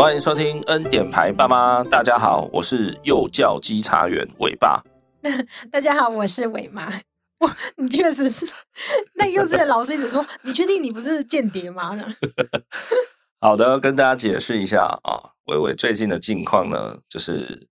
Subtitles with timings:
[0.00, 4.82] 欢迎收听恩典牌爸妈，大家好，我是幼教稽查员伟爸。
[5.70, 6.90] 大家好，我是伟妈。
[7.38, 8.50] 我，你确实是。
[9.16, 11.94] 那幼稚园老师一直说，你确定你不是间谍吗？
[13.42, 17.68] 好的，跟大家解释一下啊，伟伟最近的近况呢，就是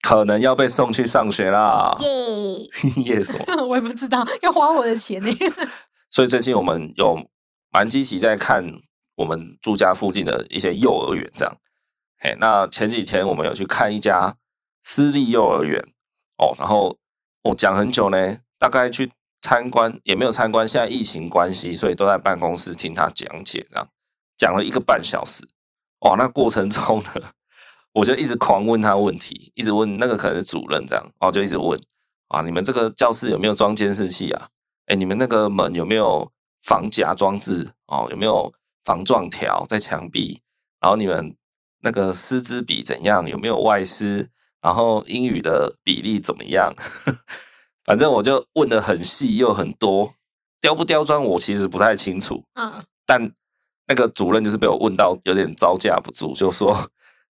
[0.00, 1.94] 可能要被送去上学啦。
[2.00, 3.66] 耶耶，什么？
[3.66, 5.30] 我也不知道，要花我的钱呢。
[6.10, 7.18] 所以最近我们有
[7.70, 8.64] 蛮积极在看。
[9.16, 11.56] 我们住家附近的一些幼儿园，这样，
[12.18, 14.36] 嘿，那前几天我们有去看一家
[14.82, 15.80] 私立幼儿园
[16.38, 16.96] 哦，然后
[17.42, 19.12] 我讲很久呢，大概去
[19.42, 23.88] 参观也没有参观，现在疫情关系，所以都在办公室听他讲解，这样
[24.36, 25.46] 讲了一个半小时，
[26.00, 27.12] 哇，那过程中呢，
[27.92, 31.78] 我就一直狂问他问题，一直问那个可能是主任这样，哦，就一直问
[32.28, 34.48] 啊，你们这个教室有没有装监视器啊？
[34.86, 36.30] 哎，你们那个门有没有
[36.62, 37.72] 防夹装置？
[37.86, 38.52] 哦，有没有？
[38.84, 40.40] 防撞条在墙壁，
[40.78, 41.36] 然后你们
[41.86, 43.28] 那个师资比怎样？
[43.28, 44.28] 有没有外师？
[44.60, 46.74] 然后英语的比例怎么样？
[47.86, 50.12] 反正我就问的很细又很多，
[50.60, 52.42] 刁不刁钻我其实不太清楚。
[52.54, 52.72] 嗯，
[53.06, 53.30] 但
[53.86, 56.72] 那个主任就是被我问到有点招架不住，就说：“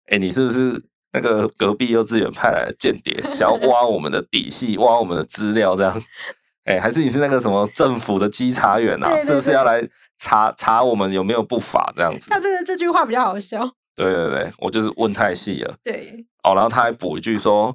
[0.08, 0.82] 哎、欸，你是不是
[1.12, 5.92] 那个隔壁幼稚园派来的间谍，想要挖 我们的底细，挖我们的资料这样？
[6.64, 9.20] 哎、欸，还是你是那个什么政府的稽查员啊？
[9.20, 9.86] 是不是要来？”
[10.18, 12.30] 查查我们有没有不法这样子？
[12.30, 13.60] 他这个这句话比较好笑。
[13.96, 15.74] 对对对，我就是问太细了。
[15.82, 16.24] 对。
[16.44, 17.74] 哦，然后他还补一句说：“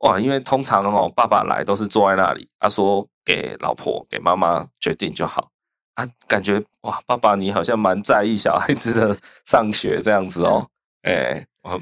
[0.00, 5.50] 哇，因为通常哦，爸爸来都是坐在那里，他说给老婆给妈妈决定就好。
[5.94, 10.68] 啊，感觉哇，爸爸你好像蛮在意小孩子的上学这样子哦。
[11.02, 11.80] 哎、欸，我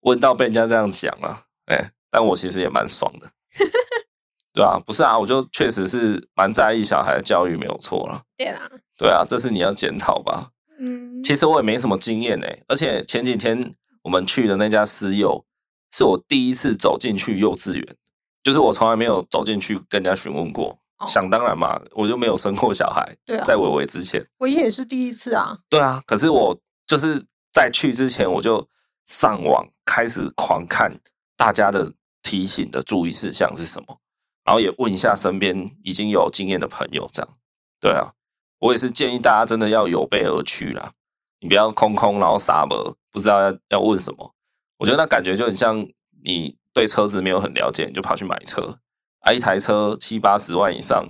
[0.00, 3.30] 问到被人家这样讲了，哎、欸，但我其实也蛮爽的。
[4.52, 8.22] 对啊，不是啊，我就确实是蛮在意小孩的教育，没有错了。
[8.36, 8.68] 对啊。
[8.96, 10.50] 对啊，这是你要检讨吧？
[10.78, 15.44] 嗯，其实我也没什么经验诶，而且前几天我们去的那家私幼，
[15.90, 17.96] 是我第一次走进去幼稚园，
[18.42, 20.78] 就是我从来没有走进去跟人家询问过。
[20.98, 23.16] 哦、想当然嘛，我就没有生过小孩。
[23.24, 25.58] 对啊，在伟伟之前，我也是第一次啊。
[25.68, 28.66] 对啊，可是我就是在去之前，我就
[29.06, 30.92] 上网开始狂看
[31.36, 34.00] 大家的提醒的注意事项是什么，
[34.44, 37.30] 然后也问一下身边已经有经验的朋友，这样。
[37.80, 38.12] 对啊。
[38.60, 40.92] 我也是建议大家真的要有备而去啦，
[41.40, 44.34] 你不要空空然后傻么不知道要要问什么。
[44.78, 45.86] 我觉得那感觉就很像
[46.24, 48.78] 你对车子没有很了解，你就跑去买车
[49.20, 51.08] 啊，一台车七八十万以上，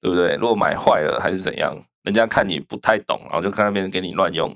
[0.00, 0.36] 对不对？
[0.36, 4.52] 如果买坏了还是怎样，人家看你不太懂，然后就在那边给你乱用，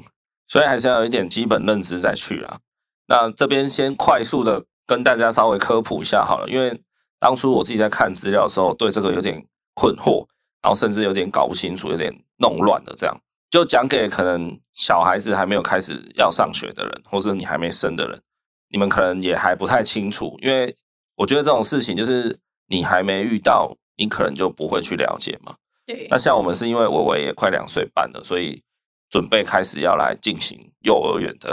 [0.48, 2.60] 所以还是要有一点基本认知再去啦。
[3.06, 6.82] 那这边先快速的跟大家稍微科普一下好了，因为
[7.18, 10.26] 当初我自己在看资料的时候，对这个有点困惑，
[10.62, 12.12] 然后甚至有点搞不清楚，有点。
[12.40, 13.20] 弄乱了，这样
[13.50, 18.22] 就讲给可能小孩子还没有开始要上学的人，或是你还没生的人，
[18.68, 20.76] 你们可能也还不太清楚，因为
[21.16, 25.56] 我觉得这种事情就是你还没遇到，你可能就不会去了解嘛。
[25.84, 26.06] 对。
[26.08, 28.62] 那像我们是因为伟伟也快两岁半了，所以
[29.10, 31.52] 准备开始要来进行幼儿园的，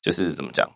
[0.00, 0.70] 就是怎么讲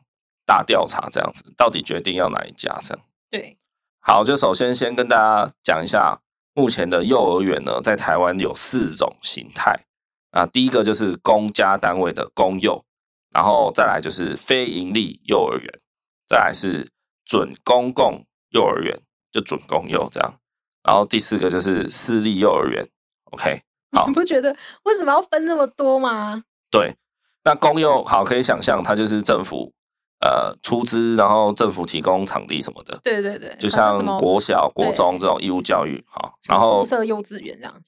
[0.44, 3.04] 大调查这样子，到底决定要哪一家这样。
[3.30, 3.56] 对。
[4.00, 6.20] 好，就首先先跟大家讲一下。
[6.58, 9.84] 目前的幼儿园呢，在台湾有四种形态
[10.32, 10.44] 啊。
[10.44, 12.84] 第一个就是公家单位的公幼，
[13.30, 15.80] 然后再来就是非营利幼儿园，
[16.26, 16.90] 再来是
[17.24, 20.34] 准公共幼儿园，就准公幼这样。
[20.82, 22.84] 然后第四个就是私立幼儿园。
[23.30, 23.62] OK，
[23.96, 26.42] 好，你不觉得为什么要分那么多吗？
[26.72, 26.96] 对，
[27.44, 29.72] 那公幼好，可以想象它就是政府。
[30.20, 37.82] 呃，出资，然后政府提供场地什么的，对对对，就像国小、国中这种义务教育，好，然后设幼稚园这样。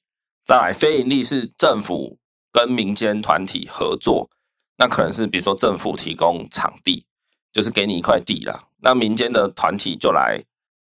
[0.45, 2.17] 再来，非盈利是政府
[2.51, 4.29] 跟民间团体合作，
[4.77, 7.05] 那可能是比如说政府提供场地，
[7.51, 10.41] 就是给你一块地啦，那民间的团体就来，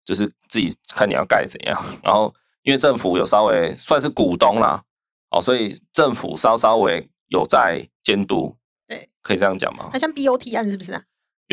[0.05, 4.83] 就是自己看你要盖怎样，然后因为政府有稍微算是股东啦，
[5.31, 8.57] 哦，所以政府稍稍微有在监督，
[8.89, 9.91] 对，可以这样讲吗？
[9.93, 11.03] 好像 BOT 案是不是啊？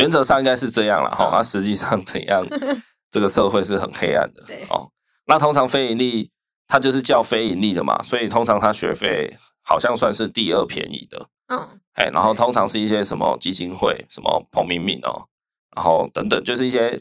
[0.02, 2.44] 原则上应该是这样了哈，那实际上怎样？
[3.12, 4.44] 这个社会是很黑暗的。
[4.70, 4.90] 哦，
[5.28, 6.32] 那通常非盈利，
[6.68, 11.28] 它就是叫非盈利的嘛，所以通常它学费好像算是第二便宜的。
[11.50, 15.28] 嗯，哎，然后通常是一些什么基金会，什么彭明敏哦，
[15.76, 17.00] 然后等等，就是一些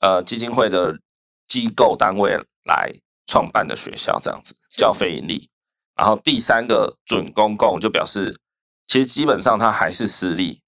[0.00, 0.96] 呃基金会的
[1.48, 2.92] 机构单位来
[3.26, 5.50] 创办的学校，这样子叫非盈利。
[5.96, 8.38] 然后第三个准公共就表示，
[8.86, 10.62] 其实基本上它还是私立。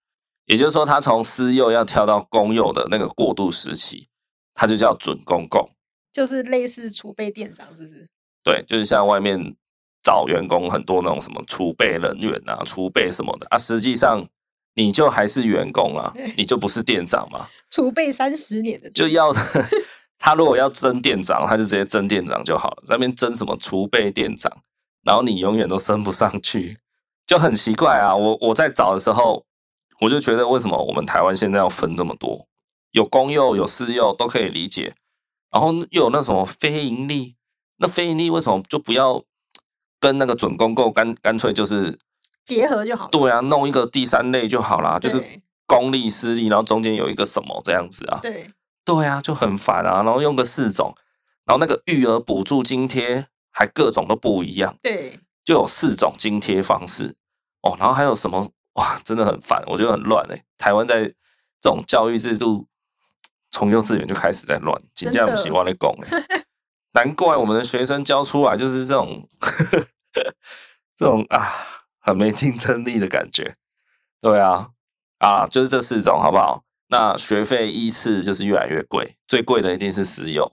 [0.50, 4.08] 也就是说，他从私幼要跳到公幼的那个过渡时期，
[4.52, 5.70] 他就叫准公共，
[6.12, 8.08] 就是类似储备店长，是不是？
[8.42, 9.54] 对，就是像外面
[10.02, 13.56] 找员工很多那种什么储备人员啊、储备什么的啊。
[13.56, 14.26] 实际上，
[14.74, 17.46] 你就还是员工啊，你就不是店长嘛。
[17.70, 19.32] 储备三十年的就要
[20.18, 22.82] 他如果要争店长，他就直接争店长就好了。
[22.84, 24.50] 在那边争什么储备店长，
[25.04, 26.80] 然后你永远都升不上去，
[27.24, 28.16] 就很奇怪啊。
[28.16, 29.46] 我我在找的时候，
[30.00, 32.46] 我就觉得为什么我们台湾现在要分这么多？
[32.92, 34.94] 有公幼有私幼都可以理解，
[35.50, 37.36] 然后又有那什么非营利，
[37.76, 39.22] 那非营利为什么就不要
[40.00, 41.98] 跟那个准公共干干脆就是？
[42.42, 43.10] 结合就好了。
[43.10, 45.22] 对啊，弄一个第三类就好啦，就是
[45.66, 48.18] 公立私立，然后中间有一个什么这样子啊？
[48.20, 48.50] 对，
[48.84, 50.02] 对啊，就很烦啊。
[50.02, 50.92] 然后用个四种，
[51.44, 54.74] 然后那个育儿补助津贴还各种都不一样。
[54.82, 57.14] 对，就有四种津贴方式
[57.60, 57.76] 哦。
[57.78, 58.50] 然后还有什么？
[58.80, 60.44] 哇，真的很烦，我觉得很乱哎。
[60.58, 61.14] 台湾在这
[61.62, 62.66] 种教育制度，
[63.50, 66.44] 从幼稚园就开始在乱，真的不喜欢的拱哎。
[66.92, 69.28] 难怪我们的学生教出来就是这种
[70.96, 71.40] 这种啊。
[72.02, 73.56] 很没竞争力的感觉，
[74.22, 74.70] 对啊，
[75.18, 76.64] 啊，就是这四种，好不好？
[76.88, 80.50] 那学费依次就是越来越贵，最贵的一定是私有，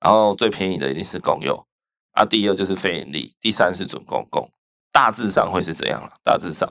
[0.00, 1.64] 然后最便宜的一定是公有，
[2.10, 4.50] 啊，第二就是非盈利，第三是准公共，
[4.90, 6.70] 大致上会是这样了，大致上，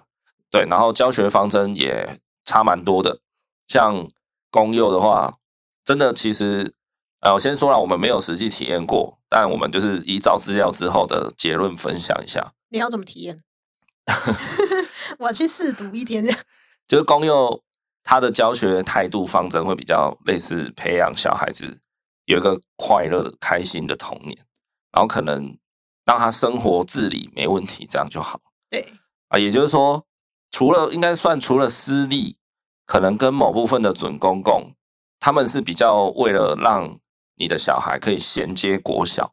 [0.49, 3.19] 对，然后教学方针也差蛮多的，
[3.67, 4.07] 像
[4.49, 5.37] 公幼的话，
[5.83, 6.73] 真的其实，
[7.19, 12.53] 呃，我先说了，我们没有实际体验过，但我们就是以找资料之后的结论分享一下。
[12.69, 13.43] 你要怎么体验？
[15.19, 16.39] 我去试读一天，这样
[16.87, 17.61] 就是公幼，
[18.03, 21.81] 他的教学态度方针会比较类似培养小孩子
[22.23, 24.37] 有一个快乐、开心的童年，
[24.93, 25.57] 然后可能
[26.05, 28.39] 让他生活自理没问题，这样就好。
[28.69, 28.93] 对
[29.27, 30.05] 啊，也就是说，
[30.57, 32.39] 除了应该算除了私立，
[32.87, 34.73] 可能跟某部分的准公共，
[35.19, 36.97] 他们是比较为了让
[37.35, 39.31] 你的小孩可以衔接国小，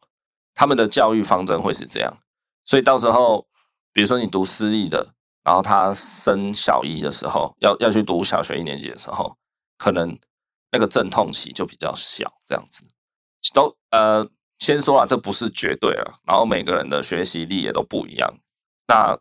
[0.55, 2.19] 他们的教育方针会是这样，
[2.67, 3.47] 所以到时候。
[3.95, 9.37] 比如说你读私立的，然后他升小一的时候，要要去读小学一年级的时候，
[9.79, 10.19] 可能
[10.73, 12.83] 那个阵痛期就比较小，这样子
[13.55, 14.29] 都呃，
[14.59, 18.35] 先说啊，这不是绝对啊，然后每个人的学习力也都不一样，
[18.89, 19.17] 那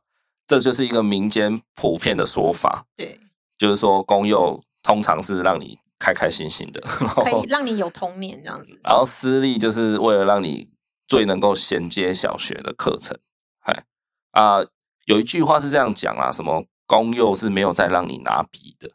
[0.54, 3.20] 这就是一个民间普遍的说法，对，
[3.58, 10.70] 就是说公幼通常是让你开开心心的，可以让你有童年这样子，然后私立就是为了让你
[11.08, 13.18] 最能够衔接小学的课程，
[13.60, 13.86] 嗨。
[14.30, 14.70] 啊、呃，
[15.06, 18.92] 有一句话是这样讲啊，什么公幼是没有再让你拿笔的，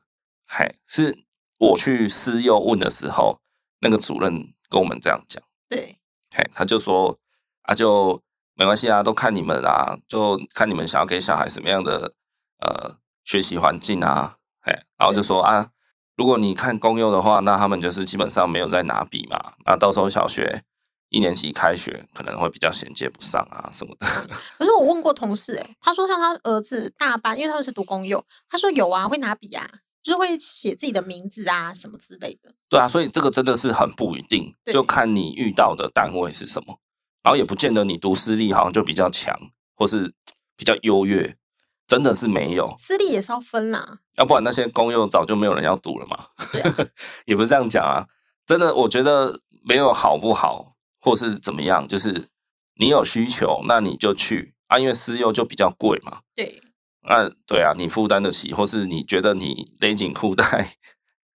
[0.46, 1.24] 嗨，是
[1.58, 3.40] 我去私幼问的时候，
[3.80, 5.98] 那个主任跟我们这样讲，对，
[6.30, 7.18] 嘿，他就说
[7.62, 8.22] 啊，就
[8.58, 12.12] 没关系啊，都看你们啊，就看你们想要给小孩什么样的
[12.58, 15.70] 呃学习环境啊，哎，然后就说啊，
[16.16, 20.64] 如果你看公幼的话，那他们就是基本上没有在拿笔嘛，那到时候小学。
[21.10, 24.06] 一年级开学可能会比较衔接不上啊什么的。
[24.58, 29.66] 可是我问过同事、欸，哎，他说像他儿子大班，因为他们是读公幼，他说有啊，会拿笔啊，
[30.02, 32.52] 就是会写自己的名字啊什么之类的。
[32.68, 36.78] 对啊，所以这个真的是很不一定，就看你遇到的单位是什么，
[37.28, 39.38] 然后也不见得你读私立好像就比较强，
[39.76, 40.14] 或是
[40.56, 41.36] 比较优越，
[41.86, 42.74] 真的是没有。
[42.78, 46.18] 私立也是要分啦，要不然那些公幼早就没有人要读了嘛。
[46.50, 46.74] 对啊，
[47.26, 48.06] 也不是这样讲啊，
[48.46, 50.74] 真的，我觉得没有好不好。
[51.00, 52.28] 或是怎么样，就是
[52.74, 56.18] 你有需求，那你就去啊，因为私幼就比较贵嘛。
[56.34, 56.60] 对，
[57.08, 60.76] 那对啊，你负担得起，或是你觉得你勒紧裤带，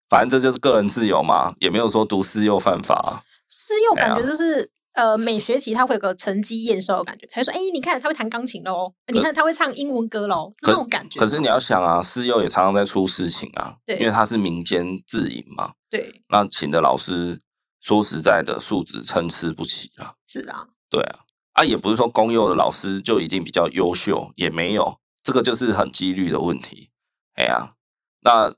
[0.10, 3.24] 反正这就是个人自由嘛，也没有说读私幼犯法。
[3.48, 11.20] 私幼感觉就是、啊、呃，每学期他会有个成绩验收的感觉，他就说：“哎、欸，你看他会弹钢琴喽，你看他会唱英文歌喽。”这种感觉。
[11.20, 15.74] 可是你要想啊，私幼也常常在出事情啊，对，因为他是民间自营嘛。
[15.90, 17.42] 对，那请的老师。
[17.86, 20.14] 说实在的，素质参差不齐啊。
[20.26, 21.20] 是啊，对啊，
[21.52, 26.92] 啊，也不是说公幼的老师就一定比较优秀，也没有，这个就是很几率的问题。
[27.34, 27.76] 哎呀、啊，
[28.22, 28.56] 那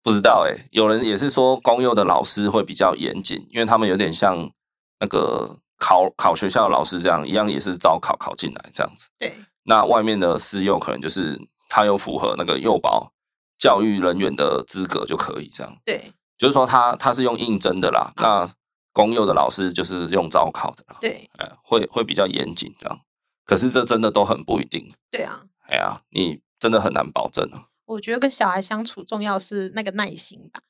[0.00, 4.52] 不知道哎、欸，有人也是说公幼的老师会比较严谨，因为他们有点像
[5.00, 9.08] 那个考考学校的老师这样，一样也是招考考进来这样子。
[9.18, 13.12] 对，那外面的私幼可能就是他有符合那个幼保
[13.58, 15.76] 教育人员的资格就可以这样。
[15.84, 16.12] 对。
[16.38, 18.10] 就是说他，他他是用应征的啦。
[18.16, 18.54] 啊、那
[18.94, 20.96] 公幼的老师就是用招考的啦。
[20.98, 22.98] 对，呃，会会比较严谨这样。
[23.44, 24.90] 可是这真的都很不一定。
[25.10, 27.68] 对啊，哎呀，你真的很难保证啊。
[27.84, 30.62] 我觉得跟小孩相处重要是那个耐心吧。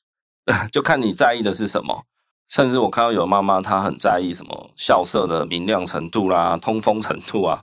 [0.73, 2.05] 就看你在意的是什么。
[2.50, 7.62] 甚至我看到有妈妈，她很在意什么校舍的明亮程度啦、通风程度啊。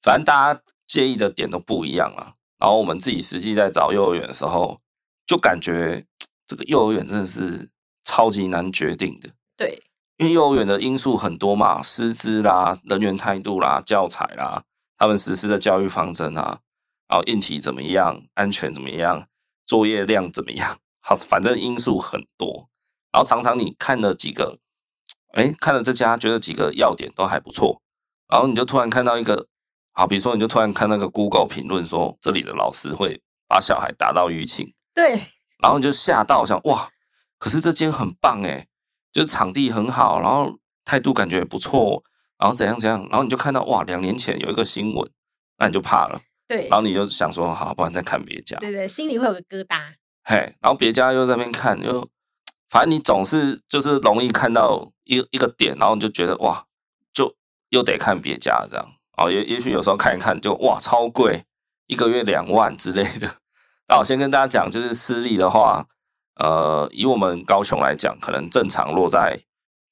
[0.00, 2.32] 反正大家介意的点都不一样啊。
[2.58, 4.80] 然后我们自己实际在找幼儿园的时候，
[5.26, 6.06] 就感觉。
[6.48, 7.68] 这个幼儿园真的是
[8.04, 9.82] 超级难决定的，对，
[10.16, 14.64] 因为幼儿园的因素很多嘛，师资啦、人员态度啦、教材啦，
[14.96, 16.60] 他们实施的教育方针啊，
[17.06, 19.26] 然后硬体怎么样，安全怎么样，
[19.66, 20.78] 作业量怎么样？
[21.04, 22.70] 好，反正因素很多。
[23.18, 24.60] 然后常常你看了几个，
[25.32, 27.82] 哎，看了这家，觉得几个要点都还不错。
[28.28, 29.48] 然后你就突然看到一个，
[29.90, 34.72] 好，比如说你就突然看那个 Google 评论说，这里的老师会把小孩打到淤青。
[34.94, 35.20] 对。
[35.60, 36.88] 然后你就吓到，想哇，
[37.40, 38.68] 可是这间很棒哎，
[39.10, 42.04] 就是场地很好，然后态度感觉也不错，
[42.38, 45.10] 然后怎样怎样，然后你就看到哇，两年前有一个新闻，
[45.58, 46.20] 那你就怕了。
[46.46, 46.68] 对。
[46.68, 48.56] 然后你就想说，好，不然再看别家。
[48.58, 49.80] 对对，心里会有个疙瘩。
[50.22, 52.08] 嘿，然后别家又在那边看，又
[52.68, 56.66] 反正你总是就是容易看到一一个点，然后你就觉得哇，
[57.12, 57.34] 就
[57.70, 58.86] 又得看别家这样。
[59.16, 61.44] 哦，也也许有时候看一看就哇超贵，
[61.86, 63.36] 一个月两万之类的。
[63.88, 65.86] 那我先跟大家讲，就是私立的话，
[66.36, 69.40] 呃，以我们高雄来讲，可能正常落在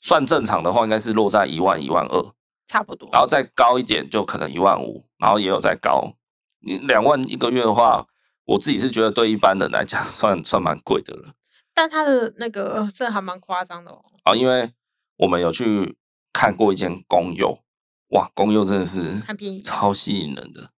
[0.01, 2.33] 算正常的话，应该是落在一万一万二，
[2.67, 3.09] 差不多。
[3.13, 6.13] 然后再高一点就可能一万五，然后也有再高。
[6.61, 8.07] 你两万一个月的话。
[8.49, 11.35] 我自己是觉得对一般人来讲 算算蛮贵的了，
[11.77, 14.03] 但他的那个这还蛮夸张的哦。
[14.23, 14.73] 啊，因为
[15.19, 15.95] 我们有去
[16.33, 17.63] 看过一间公幼，
[18.09, 19.23] 哇，公幼真的是
[19.63, 20.71] 超吸引人的，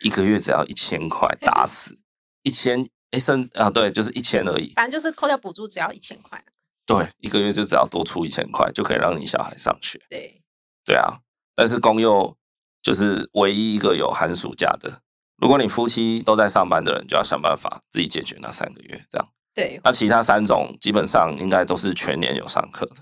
[0.00, 1.98] 一个月只要一千块， 打死
[2.42, 4.72] 一千，哎，剩啊，对，就是一千而已。
[4.74, 6.42] 反正就是扣掉补助，只要一千块。
[6.86, 10.00] 对，一个月就只要多出一千块，就可以让你小孩上学。
[10.08, 10.42] 对，
[10.86, 11.20] 对啊，
[11.54, 12.34] 但是公幼
[12.80, 15.02] 就是唯一一个有寒暑假的。
[15.36, 19.28] 如果你夫妻都在上班的人，就要想办法自己解决那三个月，这样。
[19.56, 19.80] 对。
[19.82, 22.96] 那其他三种基本上应该都是全年有上课的，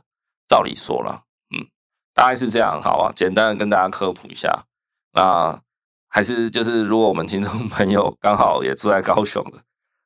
[0.48, 1.66] 照理说了，嗯，
[2.14, 3.12] 大概是这样，好啊。
[3.14, 4.64] 简单的跟大家科普一下。
[5.12, 5.60] 那
[6.08, 9.62] 还是就是，如果我们听众朋友刚好也住在高雄的，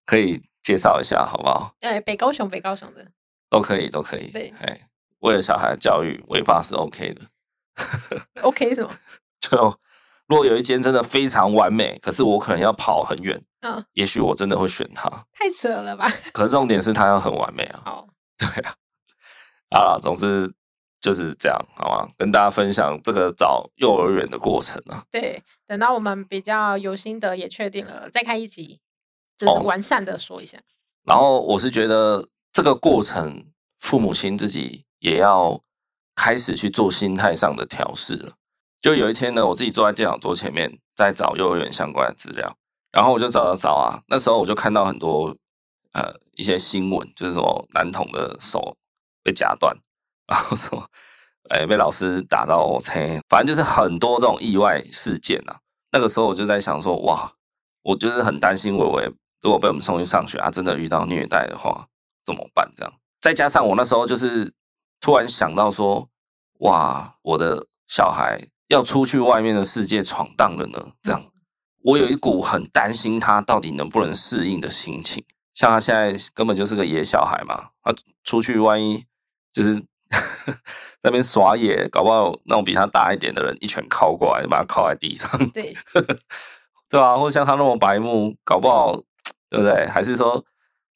[0.07, 1.75] 可以介绍一下，好不好？
[1.79, 3.07] 对，北高雄，北高雄的
[3.51, 4.31] 都可以，都可以。
[4.33, 4.89] 对，哎，
[5.21, 7.23] 为了小孩的教育，尾巴是 OK 的。
[8.41, 8.91] OK 什么？
[9.41, 9.79] 就。
[10.27, 15.09] 如果有一间真的非常完美，可是我可能要跑很远，嗯，也许我真的会选他。
[15.33, 16.09] 太扯了吧？
[16.33, 17.83] 可是重点是他要很完美啊。
[17.85, 18.47] 好， 对
[19.71, 20.53] 啊，啊，总之
[21.01, 22.09] 就是这样，好吗？
[22.17, 25.05] 跟大家分享这个找幼儿园的过程啊。
[25.11, 28.81] 对，等到我们比较有心得也确定了，再开一集，
[29.37, 30.59] 就是完善的说一下。
[30.59, 30.63] 哦。
[31.05, 33.47] 然后我是觉得这个过程，
[33.81, 35.63] 父母亲自己也要
[36.15, 38.35] 开始去做心态上的调试了。
[38.81, 42.57] 就有一天呢，我自己坐在电脑桌前面，在找幼儿园相关的资料，
[42.99, 45.33] 然后我就找找找啊，那时候我就看到很多
[45.93, 48.77] 呃一些新闻，就是说男童的手
[49.23, 49.73] 被夹断，
[50.27, 50.91] 然后说
[51.51, 55.61] 哎被老师打到 OK，反正就是很多这种意外事件啊。
[55.93, 57.33] 那个时候我就在想说，哇，
[57.85, 59.13] 我就是很担心伟伟
[59.43, 61.87] 如果被我们送去上学啊，真的遇到虐待的话
[62.27, 62.69] 怎么办？
[62.75, 64.53] 这样，再加上我那时候就是
[65.01, 66.09] 突然想到说，
[66.63, 68.49] 哇，我的小孩。
[68.69, 71.25] 要出去外面的世界闯荡了呢，这样
[71.83, 75.25] 我有一股很担心他到底能不能适应的心情。
[75.55, 77.95] 像他现在根本就是个野小孩嘛，他
[78.25, 79.05] 出去万一
[79.53, 79.75] 就是
[80.11, 85.31] 在那边耍野，搞不好那种比他大一点的人一拳敲过来，就把他敲在地上。
[85.51, 85.77] 对，
[86.89, 88.95] 对啊，或者像他那么白目，搞不好
[89.51, 89.87] 对不对？
[89.87, 90.45] 还是说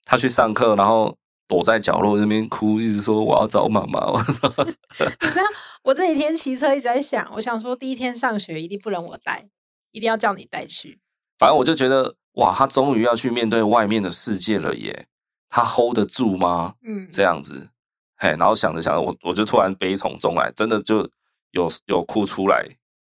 [0.05, 1.17] 他去上课，然后。
[1.49, 4.07] 躲在角落那边哭，一直说我要找妈妈。
[4.07, 4.51] 我操！
[4.65, 5.43] 你知道
[5.83, 9.47] 我这几天骑车一直在想，我想说第一天上学一定不能我带，
[9.93, 10.99] 一定要叫你带去。
[11.39, 15.07] 反正我就觉得哇，他终于要去面对外面的世界了耶，
[15.49, 16.75] 他 hold 得住吗？
[16.83, 17.71] 嗯，这样子，
[18.17, 21.09] 嘿，然后想着想着，我我就突然悲从中来，真的就
[21.51, 22.67] 有有哭出来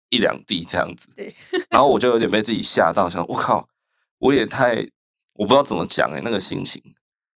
[0.09, 1.07] 一两滴这样子。
[1.15, 1.35] 对，
[1.69, 3.67] 然后我就有点被自己吓到，想我靠，
[4.19, 4.75] 我也太
[5.33, 6.81] 我不知道怎么讲哎，那个心情。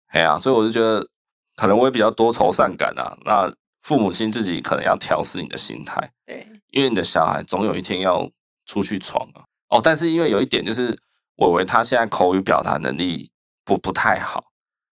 [0.08, 1.08] 哎呀，所以我就觉得，
[1.56, 3.18] 可能我也比较多愁善感啊。
[3.24, 3.50] 那
[3.82, 8.30] 父母亲自己可能要调试你的心态，对，因为你的小孩总有一天要
[8.72, 9.44] 出去闯啊。
[9.68, 10.98] 哦，但是因为有一点就是，
[11.36, 13.30] 伟伟他现在口语表达能力
[13.66, 14.46] 不不太好，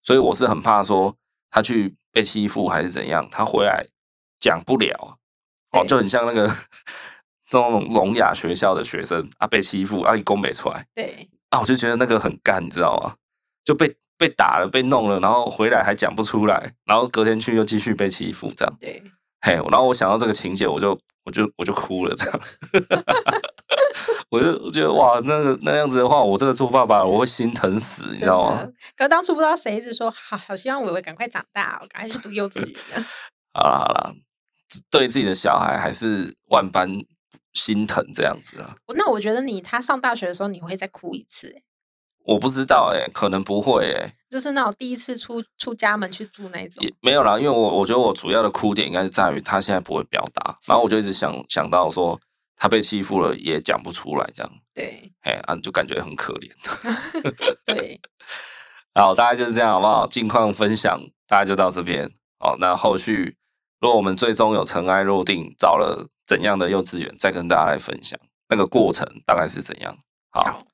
[0.01, 1.13] 所以我是很怕说
[1.51, 3.85] 他去被欺负还是怎样，他回来
[4.39, 5.17] 讲不了。
[5.71, 6.47] 哦，就很像那个
[7.51, 10.87] 那种聋哑学校的学生啊，被欺负啊，一攻没出来。
[10.95, 13.15] 对，啊，我就觉得那个很干，你知道吗？
[13.65, 13.93] 就被。
[14.17, 18.73] 被打了，被弄了，然后回来还讲不出来，然后隔天去又继续被欺负，这样。
[18.79, 19.03] 对，
[19.41, 22.39] 嘿，然后我想到这个情节，我就我就我就哭了，这样。
[24.29, 28.67] 我就我觉得哇，那个那样子的话，我这个做爸爸我会心疼死，你知道吗？
[28.97, 32.79] 可当初不知道谁一直说，好好希望伟伟赶快长大，我赶快去读幼稚园。
[33.53, 34.13] 好了好了，
[34.89, 36.89] 对自己的小孩还是万般
[37.53, 38.75] 心疼这样子啊。
[38.97, 41.55] 那我觉得你他上大学的时候，你会再哭一次，
[42.25, 52.19] 我不知道哎、欸，可能不会哎、欸，就是那种第一次出出家门去住那种，也没有啦，因为我我觉得我主要的哭点应该是在于他现在不会表达，然后我就一直想想到说
[52.55, 56.51] 他被欺负了也讲不出来这样，对，哎啊就感觉很可怜，
[57.65, 57.99] 对，
[58.95, 60.07] 好，大概就是这样，好不好？
[60.07, 62.11] 近况分享大家就到这边。
[62.37, 63.37] 好，那后续
[63.79, 68.19] 如果我们最终有尘埃落定，找了怎样的幼稚园，再跟大家来分享
[68.49, 69.97] 那个过程大概是怎样。
[70.29, 70.65] 好，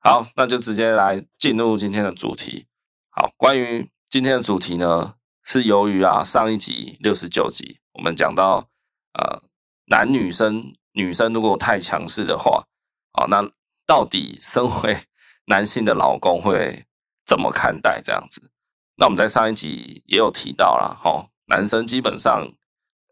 [0.00, 2.66] 好，那就直接来进入今天的主题。
[3.10, 5.14] 好，关于今天的主题呢，
[5.44, 8.68] 是由于啊上一集六十九集我们讲到
[9.12, 9.42] 呃
[9.86, 12.64] 男女生女生如果太强势的话，
[13.12, 13.48] 啊，那
[13.86, 14.98] 到底身为
[15.46, 16.86] 男性的老公会
[17.26, 18.50] 怎么看待这样子？
[18.96, 22.48] 那我们在上一集也有提到啦，齁，男生基本上，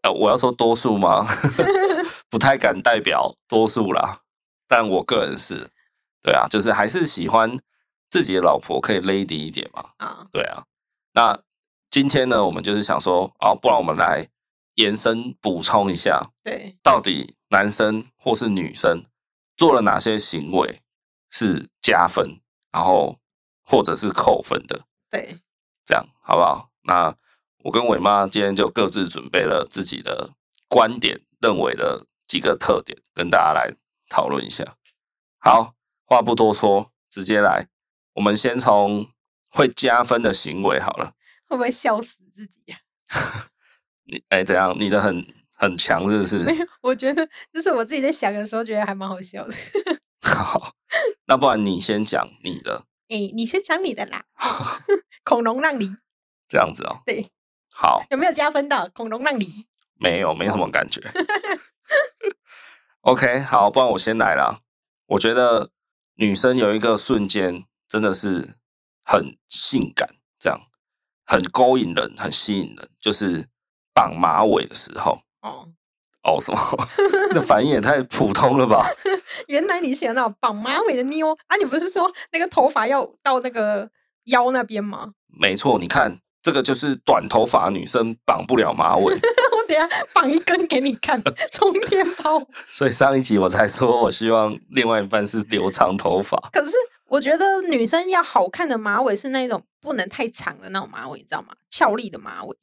[0.01, 1.27] 呃，我要说多数吗？
[2.29, 4.21] 不太敢代表多数啦，
[4.67, 5.69] 但我个人是，
[6.21, 7.59] 对啊，就是还是喜欢
[8.09, 10.63] 自己的老婆可以 lady 一点嘛，啊，对啊。
[11.13, 11.39] 那
[11.91, 14.27] 今天呢，我们就是想说，啊，不然我们来
[14.75, 19.03] 延伸补充一下，对，到底男生或是女生
[19.55, 20.81] 做了哪些行为
[21.29, 23.19] 是加分，然后
[23.63, 25.39] 或者是扣分的，对。
[25.85, 26.69] 这样好不好？
[26.83, 27.13] 那
[27.65, 30.31] 我跟伟妈今天就各自准备了自己的
[30.69, 33.75] 观点，认为的几个特点，跟大家来
[34.07, 34.77] 讨论一下。
[35.39, 35.75] 好，
[36.05, 37.67] 话不多说，直接来。
[38.13, 39.09] 我们先从
[39.49, 41.13] 会加分的行为好了。
[41.47, 43.49] 会不会笑死自己呀、啊？
[44.05, 44.75] 你哎，怎样？
[44.79, 46.39] 你的很很强，是不是？
[46.39, 49.53] 没有，我觉得就是我自己在想的时候，觉得还蛮好笑的。
[50.21, 50.75] 好，
[51.25, 52.85] 那不然你先讲你的。
[53.09, 54.25] 哎，你先讲你的啦。
[55.23, 55.87] 恐龙让梨，
[56.47, 57.01] 这样子哦。
[57.05, 57.31] 对，
[57.71, 58.89] 好，有没有加分的？
[58.93, 59.67] 孔融让梨，
[59.99, 61.01] 没有，没什么感觉。
[63.01, 64.61] OK，好，不然我先来啦。
[65.07, 65.69] 我觉得
[66.15, 68.57] 女生有一个瞬间真的是
[69.03, 70.59] 很性感，这样
[71.25, 73.49] 很勾引人，很吸引人，就是
[73.93, 75.19] 绑马尾的时候。
[75.41, 75.67] 哦
[76.23, 76.59] 哦，什么？
[77.35, 78.85] 那反应也太普通了吧？
[79.47, 81.57] 原来你喜欢那种绑马尾的妞啊？
[81.57, 83.89] 你不是说那个头发要到那个？
[84.27, 85.11] 腰那边吗？
[85.37, 89.03] 没错，你看这个就是短头发女生绑不了马尾。
[89.13, 92.41] 我等下绑一根给你看，冲天炮。
[92.69, 96.37] 所以上一集我才说我希望另外一半是留长头发。
[96.53, 96.71] 可是
[97.07, 101.49] 我觉得女生要好看的马尾是那种不能太长的那种马尾，你知道吗？
[101.69, 102.55] 俏丽的马尾。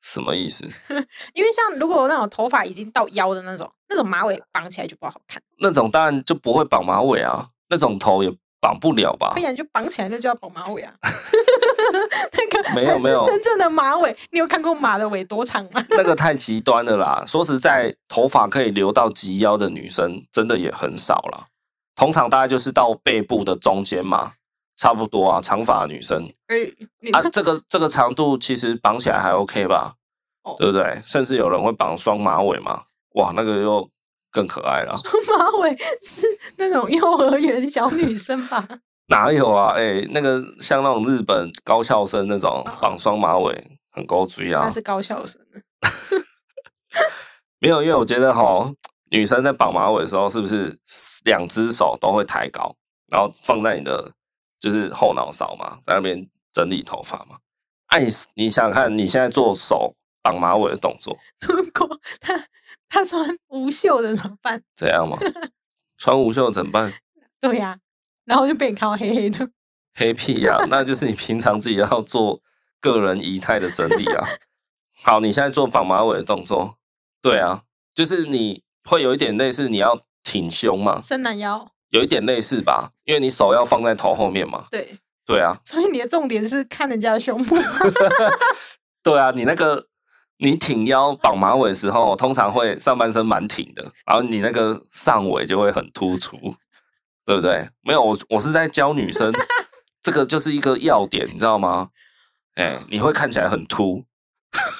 [0.00, 0.64] 什么意思？
[1.34, 5.42] 因为像如果那种头发已经到腰的那种，那种马尾绑起来就不好看。
[5.58, 8.32] 那种当然就不会绑马尾啊，那种头也。
[8.62, 9.30] 绑不了吧？
[9.32, 10.92] 可以啊，就绑起来，就叫绑马尾啊。
[11.00, 15.82] 那个没有没有真正的马尾，你有看过马的尾多长吗？
[15.96, 17.24] 那个太极端了啦。
[17.26, 21.46] 说实在， 头发可以留到及腰的女生，真的也很少了。
[21.96, 24.32] 通常大概就是到背部的中间嘛，
[24.80, 25.40] 差不多啊。
[25.40, 26.66] 长发女生，欸、
[27.12, 29.94] 啊，这个这个长度其实绑起来还 OK 吧？
[30.42, 31.02] 哦、对不对？
[31.04, 32.82] 甚至有人会绑双马尾嘛。
[33.16, 33.88] 哇，那个又。
[34.32, 34.96] 更可爱了。
[34.96, 36.24] 双马尾是
[36.56, 38.64] 那种幼儿园小女生吧？
[39.10, 39.72] 哪有啊？
[39.74, 43.52] 哎、欸，那个像那种日本高校生那种绑双马尾，
[43.90, 44.62] 很高追啊。
[44.62, 45.42] 那是高校生。
[47.58, 48.72] 没有，因为我觉得哈，
[49.10, 50.78] 女生在绑马尾的时候，是不是
[51.24, 52.72] 两只手都会抬高，
[53.10, 54.12] 然后放在你的
[54.60, 57.38] 就是后脑勺嘛，在那边整理头发嘛？
[57.86, 62.46] 哎、啊，你想想看，你现在做手绑马尾的动作，如 果他。
[62.92, 64.60] 他穿无袖的怎么办？
[64.74, 65.16] 怎样嘛？
[65.96, 66.92] 穿无袖怎么办？
[67.40, 67.78] 对呀、啊，
[68.24, 69.48] 然后就被你看到黑黑的。
[69.94, 70.66] 黑屁呀、啊！
[70.68, 72.40] 那就是你平常自己要做
[72.80, 74.26] 个人仪态的整理啊。
[75.02, 76.78] 好，你现在做绑马尾的动作，
[77.22, 77.62] 对啊，
[77.94, 82.90] 就是你会有一点类似你要挺胸嘛，伸懒腰，有一点类似吧？
[83.10, 84.64] 因为你手要放在头后面嘛。
[84.70, 84.88] 对，
[85.26, 85.58] 对啊。
[85.64, 87.56] 所以你的重点是看人家的胸部。
[89.02, 89.86] 对啊，你那个。
[90.42, 96.34] 你挺腰绑马尾的时候，通常会上半身蛮挺的，然后你那个上尾就会很突出，
[97.26, 97.68] 对不对？
[97.82, 99.30] 没有，我我是在教女生，
[100.02, 101.90] 这个就是一个要点，你知道吗？
[102.56, 104.02] 哎，你会看起来很凸，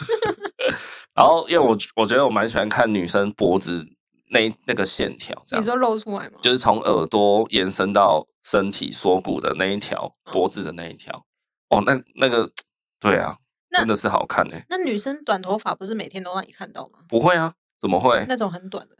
[1.12, 3.86] 然后因为我我觉得我蛮喜欢看女生脖子
[4.30, 5.62] 那那个线条，这样。
[5.62, 6.38] 你说露出来吗？
[6.42, 11.24] 就是从耳朵延伸到身体锁骨的那一条脖子的那一条。
[11.68, 12.50] 哦，那那个
[12.98, 13.36] 对啊。
[13.72, 14.66] 真的是好看哎、欸！
[14.68, 16.98] 那女生短头发不是每天都让你看到吗？
[17.08, 18.26] 不会啊，怎么会？
[18.28, 18.96] 那种很短的，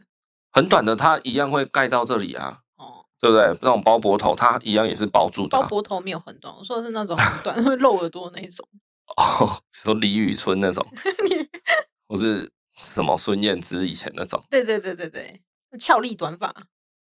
[0.53, 2.59] 很短的，它一样会盖到这里啊。
[2.77, 3.47] 哦，对不对？
[3.61, 5.61] 那种包脖头，它一样也是包住的、啊。
[5.61, 8.65] 包脖头没有很短，我说的是那种很短 会露耳朵那种。
[9.17, 10.87] 哦， 说李宇春那种，
[12.07, 14.43] 我是什么孙燕姿以前那种。
[14.49, 15.41] 对对对对对，
[15.79, 16.53] 俏丽短发，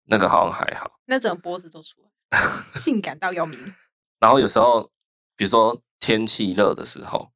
[0.05, 0.99] 那个好像还好。
[1.05, 2.39] 那整个脖子都出来，
[2.75, 3.59] 性感到要命。
[4.19, 4.91] 然后有时候，
[5.35, 7.31] 比如说天气热的时候。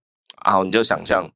[0.46, 1.30] 然后你就想象，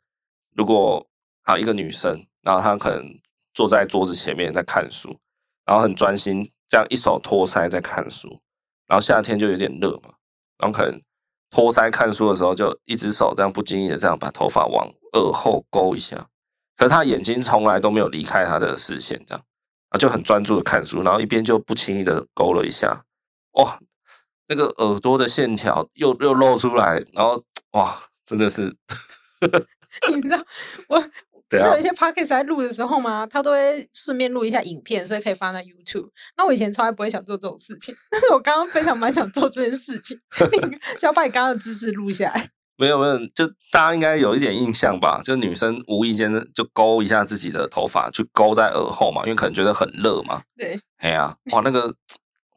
[0.55, 1.05] 如果
[1.41, 3.19] 啊一个女生，然后她可能
[3.53, 5.19] 坐在桌子前面在看书，
[5.65, 8.29] 然后很专心，这样一手托腮在看书。
[8.87, 10.13] 然后夏天就有点热嘛，
[10.57, 11.01] 然后可能
[11.49, 16.29] 托腮看书的时候，就一只手这样不经意的这样把头发往耳后勾一下，
[16.77, 19.43] 可是他眼睛从来都没有离开他的视线，这样
[19.89, 23.03] 啊就很专注的看书，然后一边就不轻易的勾了一下，
[23.53, 23.79] 哇，
[24.47, 28.75] 那个耳朵的线条又又露出来，然后哇，真的是，
[30.13, 30.43] 你知道
[30.87, 31.03] 我。
[31.53, 33.27] 不是有一些 podcast 在录的时候嘛？
[33.27, 36.09] 他都会顺便录一下影片，所以可以放在 YouTube。
[36.35, 40.19] 那我以前从来不会想做这种事情，但是我刚刚非常蛮想做这件事情，
[40.97, 42.49] 就要把你刚刚的姿势录下来。
[42.83, 45.21] 没有没有，就大家应该有一点印象吧？
[45.23, 50.41] 就女生无意间就勾一下自己的头发，去勾在耳后嘛，因为可能觉得很热嘛。
[50.57, 51.95] 对，哎呀，哇，那个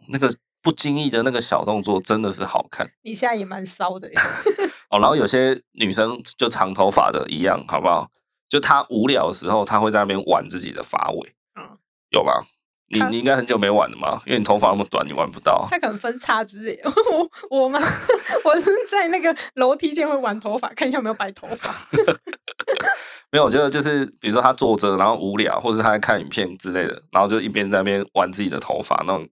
[0.09, 0.29] 那个
[0.61, 2.91] 不经意的那个小动作真的是好看。
[3.03, 4.11] 你现在也蛮骚的。
[4.91, 8.11] 哦，然后有些女生就长头发的一样，好不好？
[8.49, 11.77] 就她无聊的时候，她会在那边玩自己的发尾，嗯，
[12.11, 12.47] 有吧？
[12.89, 15.67] 你你应该很久没玩了嘛，因为你头发那么短，你玩不到。
[15.71, 17.31] 他可能分叉之类，我
[17.63, 17.81] 我吗？
[18.45, 21.75] 我是在那个楼梯间会玩头发，看一下有没有白头发。
[23.33, 29.29] 没有，我觉得就是比如说他坐着，然后无聊，或是他在看影片之类的，然后就一边在那边玩自己的头发，那种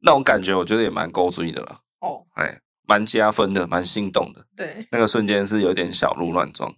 [0.00, 1.80] 那种感觉，我觉得也蛮勾追的了。
[2.00, 4.42] 哦，哎，蛮加分的，蛮心动的。
[4.56, 6.74] 对，那个瞬间是有点小鹿乱撞。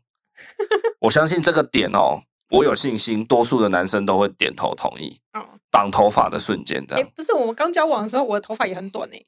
[1.00, 5.20] 我相信这个点哦，我有信心，多数的男生都会点头同意。
[5.33, 7.07] 哦，绑头发的瞬间，这样。
[7.07, 9.24] 哎，不是，我们刚交往的时候，我的头发也很短哎。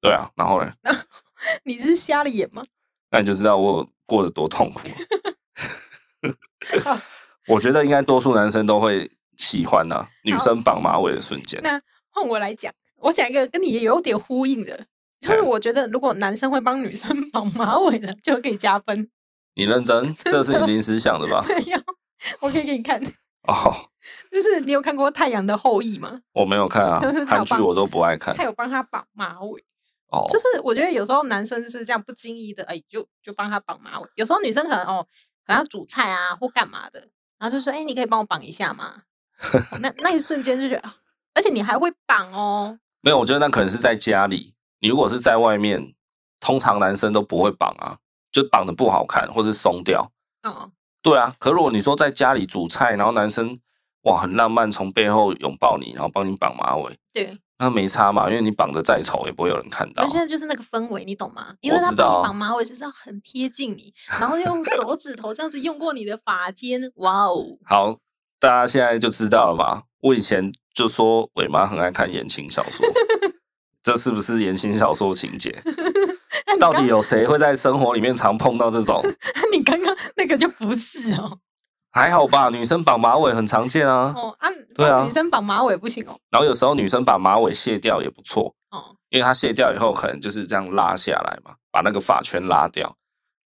[0.00, 0.72] 对啊，然后呢？
[1.64, 2.62] 你是瞎了眼吗？
[3.10, 4.80] 那你就知道我过得多痛苦。
[7.48, 11.60] 我觉得应该多数男生都会喜欢呐，女生绑马尾的瞬间。
[11.62, 14.86] 那换我来讲，我讲一个跟你也有点呼应的，
[15.20, 19.10] 就是我觉得如果男生会帮女生 绑马尾的，就可以加分。
[19.54, 20.16] 你认真？
[20.24, 21.44] 这是你临时想的吧？
[21.48, 21.78] 没有，
[22.40, 23.02] 我可以给你看。
[23.48, 23.88] 哦，
[24.30, 26.20] 就是你有看过《太阳的后裔》吗？
[26.32, 28.36] 我没有看啊，韩剧我都不爱看。
[28.36, 29.64] 他有帮他绑马尾。
[30.08, 34.08] 哦，就是我觉得有时候男生就是这样不经意的，哎，就就帮他绑马尾。
[34.14, 35.06] 有时候女生可能哦，
[35.46, 37.00] 可能要煮菜啊或干嘛的，
[37.38, 39.02] 然后就说：“哎，你可以帮我绑一下吗？”
[39.80, 40.92] 那那一瞬间就觉得，
[41.34, 42.78] 而且你还会绑哦。
[43.00, 44.54] 没有，我觉得那可能是在家里。
[44.80, 45.94] 你如果是在外面，
[46.38, 47.98] 通常男生都不会绑啊。
[48.30, 50.10] 就绑的不好看，或是松掉。
[50.42, 50.70] 哦，
[51.02, 51.34] 对啊。
[51.38, 53.58] 可如果你说在家里煮菜，然后男生
[54.02, 60.06] 哇很浪漫，从背后拥抱你，然后帮你绑马尾，对，那没差嘛，因为你绑的再丑也不会有人看到。
[60.08, 61.54] 现在就是那个氛围，你懂吗？
[61.60, 67.58] 因为他帮你绑马尾就是要很贴近你，然后用手指头这样子用过你的发尖，哇哦。
[67.64, 67.98] 好，
[68.40, 69.82] 大家现在就知道了吧？
[70.00, 72.84] 我以前就说伟妈很爱看言情小说，
[73.84, 75.62] 这是不是言情小说情节？
[76.60, 79.02] 到底有谁会在生活里面常碰到这种？
[79.52, 81.38] 你刚刚那个就不是哦，
[81.90, 82.48] 还好吧？
[82.50, 84.12] 女生绑马尾很常见啊。
[84.16, 86.18] 哦啊，对啊，女生绑马尾不行哦。
[86.30, 92.96] 然后有时候女生把马尾卸掉也不错哦，因为她卸掉以后可能就是这样拉下来嘛，把那个发圈拉掉，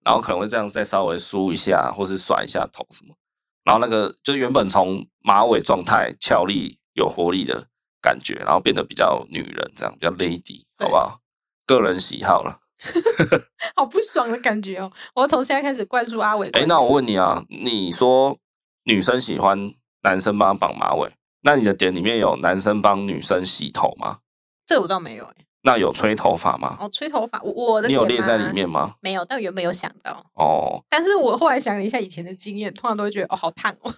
[0.04, 3.16] 然后可能会这样再稍微梳一下，或是甩一下头什么，
[3.64, 7.68] 然后那个就原本从马尾状态俏丽有活力的
[8.02, 11.20] 感觉，然后变得比较女人这样，比较 lady，好不好？
[11.66, 12.60] 个人喜好了。
[13.76, 14.92] 好不爽的感觉哦！
[15.16, 16.50] 我从现在开始灌输阿伟。
[16.50, 18.38] 哎，那我问你啊，你说
[18.84, 24.20] 女生喜欢男生帮她绑马尾，那你的点里面有男生帮女生洗头吗？
[24.66, 25.36] 这我倒没有哎。
[25.66, 26.76] 那有吹头发吗？
[26.80, 28.96] 哦，吹头发，我的你有列在里面吗？
[29.00, 30.84] 没有，但我原本有想到哦。
[30.90, 33.94] 但是我后来想了一下以前的经验，通常都会觉得哦，好烫哦。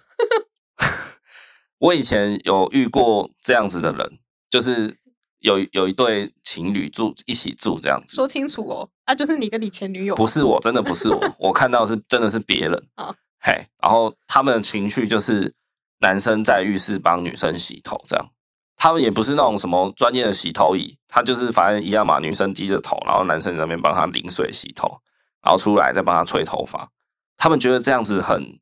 [1.78, 4.18] 我以前有遇过这样子的人，
[4.48, 4.96] 就是。
[5.40, 15.54] 有有一对情侣住一起住这样子，说清楚哦，那、啊、就是你跟你前女友，不是我，真的不是我，我看到是真的是别人啊，嘿，然后他们的情绪就是
[16.00, 18.30] 男生在浴室帮女生洗头这样，
[18.76, 25.00] 他们也不是那种什么专业的洗头椅，他就是反正一样嘛，女生低着头，然后男生在那边帮她淋水洗头，
[25.42, 26.90] 然后出来再帮她吹头发，
[27.36, 28.58] 他们觉得这样子很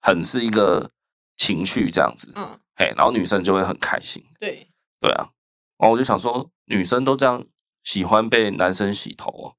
[0.00, 0.90] 很是一个
[1.36, 4.68] 情绪这样子，嗯，嘿，然后女生就会很开心，对，
[5.00, 5.28] 对啊。
[5.78, 7.44] 然后我就想说，女生都这样
[7.82, 9.54] 喜欢被男生洗头哦，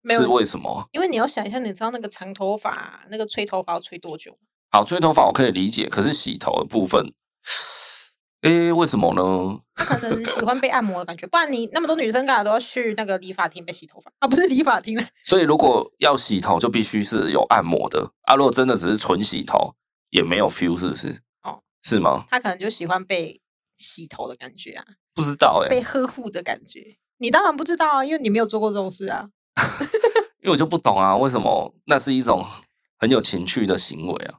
[0.00, 0.88] 没有，是为什么？
[0.92, 4.38] 因为你要想一下，你知道那个长头发，那个吹头发要吹多久？
[4.70, 7.12] 好，吹头发我可以理解，可是洗头的部分，
[8.40, 9.60] 诶，为什么呢？
[9.76, 14.26] 他可能喜欢被按摩的感觉，不然你那么多女生干嘛都要去那个理发厅被洗头发啊？
[14.26, 14.98] 不是理发厅。
[15.24, 18.34] 所以如果要洗头，就必须是有按摩的啊。
[18.34, 19.74] 如果真的只是纯洗头，
[20.10, 21.22] 也没有 feel，是不是？
[21.42, 22.26] 哦，是吗？
[22.30, 23.40] 他可能就喜欢被
[23.76, 24.84] 洗头的感觉啊。
[25.14, 29.28] 不知道哎、欸，被呵护的感觉，你当然不知道啊，因为你没有做过这种事啊。
[30.42, 32.44] 因为我就不懂啊，为什么那是一种
[32.98, 34.34] 很有情趣的行为啊？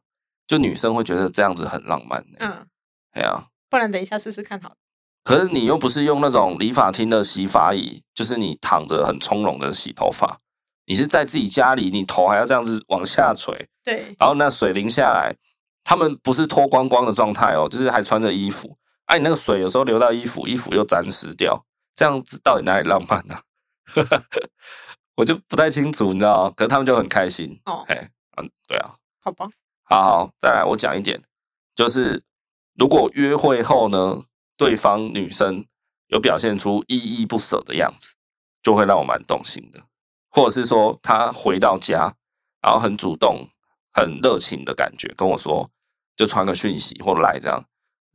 [0.46, 2.36] 就女生会觉得这样子很浪漫、欸。
[2.40, 2.68] 嗯，
[3.14, 3.48] 对啊。
[3.70, 4.76] 不然等一下试试看好了。
[5.24, 10.40] 可是你又不是用那种理发厅的洗发椅，就是你躺着很从容的洗头发，
[10.86, 15.36] 你是在自己家里，你头还要这样子往下垂，对，然后那水淋下来，
[15.84, 18.78] 他们不是脱光光的状态哦，就是还穿着衣服。
[19.06, 21.66] 哎、啊，你那个水有时候流到衣服，衣服又沾湿掉，
[21.96, 23.42] 这样子到底哪里浪漫呢、啊？
[25.16, 26.50] 我就不太清楚，你知道？
[26.52, 27.84] 可是他们就很开心哦。
[27.88, 29.48] 哎，嗯，对啊，好吧，
[29.84, 31.22] 好好，再来我讲一点，
[31.76, 32.24] 就是
[32.74, 34.24] 如果约会后呢，
[34.58, 35.66] 对方女生
[36.08, 38.16] 有表现出依依不舍的样子，
[38.62, 39.84] 就会让我蛮动心的。
[40.30, 42.14] 或者是说，她回到家，
[42.62, 43.48] 然后很主动、
[43.94, 45.72] 很热情的感觉跟我说，
[46.18, 47.64] 就传个讯息或来这样。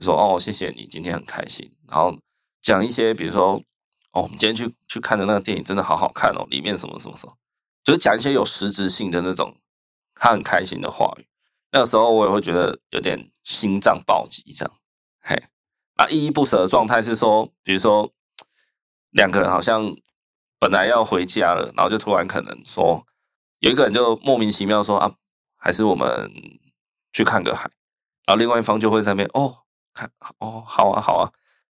[0.05, 1.71] 说哦，谢谢你，今天很开心。
[1.89, 2.17] 然后
[2.63, 3.61] 讲一些，比如说
[4.13, 7.37] 哦，我们今天去去看的那个电影真的好好看哦，里面什么什么什么，
[7.85, 9.57] 就是讲一些有实质性的那种
[10.15, 11.27] 他很开心的话语。
[11.73, 14.75] 那个时候我也会觉得有点心脏暴击这样。
[15.21, 15.41] 嘿，
[15.95, 18.13] 啊，依依不舍的状态是说，比如说
[19.11, 19.95] 两个人好像
[20.59, 23.07] 本来要回家了，然后就突然可能说
[23.61, 25.15] 有一个人就莫名其妙说啊，
[25.57, 26.31] 还是我们
[27.13, 27.71] 去看个海，
[28.27, 29.59] 然后另外一方就会在那边哦。
[29.93, 31.31] 看哦，好啊，好啊，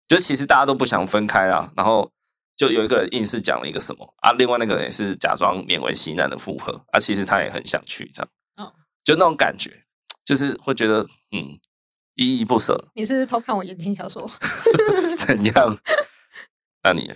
[0.08, 2.10] 就其实大家都不想分开啦，然后
[2.56, 9.84] 就有一个人硬是讲了一个什么啊，另外那个人也是假装勉为其难的附和啊，其实他也很想去，这样，哦，就那种感觉，
[10.24, 11.58] 就是会觉得嗯，
[12.14, 12.90] 依依不舍。
[12.94, 14.30] 你是，是偷看我言情小说？
[15.16, 15.78] 怎样？
[16.84, 17.10] 那你？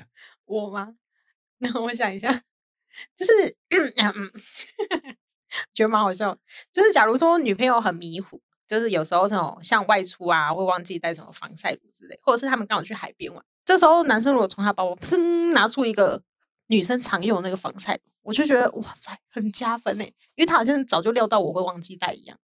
[0.46, 0.94] 我吗？
[1.58, 2.32] 那我想一下，
[3.16, 4.32] 就是嗯 嗯，
[5.74, 6.36] 觉得蛮好笑，
[6.72, 8.40] 就是假如说女朋友很迷糊。
[8.66, 16.22] 就是有时候这种像外出啊，会忘记带什么防晒乳之类，或者是他们刚好去海边玩，这时候男生如果从他包包砰拿出一个
[16.66, 22.36] 女生常用的那个防晒乳，我就觉得哇塞，很加分呢，因为他好像早就料到我会忘记带一样。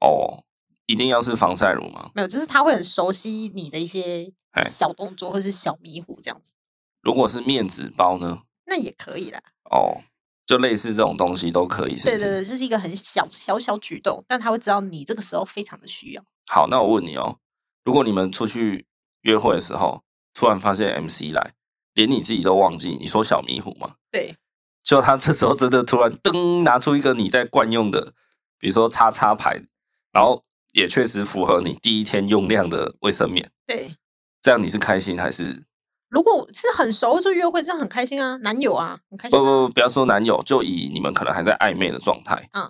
[0.00, 0.44] 哦，
[0.86, 2.10] 一定要是防晒乳吗？
[2.14, 4.30] 没有，就是他会很熟悉你的一些
[4.64, 6.56] 小动作或者是小迷糊这样子。
[7.00, 8.42] 如果是面纸包呢？
[8.66, 9.40] 那也可以啦。
[9.70, 10.02] 哦。
[10.50, 12.04] 就类似这种东西都可以是是？
[12.06, 16.24] 对对对，这是一个很小小小举动，但他会知道你这个时候非常的需要。
[16.48, 17.38] 好，那我问你哦，
[17.84, 18.84] 如果你们出去
[19.20, 20.02] 约会的时候，
[20.34, 21.54] 突然发现 MC 来，
[21.94, 23.94] 连你自己都忘记，你说小迷糊吗？
[24.10, 24.34] 对，
[24.82, 28.12] 就他这时候真的突然噔拿出一个你在惯用的，
[28.58, 29.62] 比如说叉叉牌，
[30.10, 33.48] 然后也确实符合你第一天用量的卫生棉。
[33.64, 33.94] 对，
[34.42, 35.62] 这样你是开心还是？
[36.10, 39.42] 如果是很熟就约会，这样很开心啊，男友啊，很开心啊。
[39.42, 42.68] 不不不，不要说男友，就以你们可能还在暧昧的状态，嗯，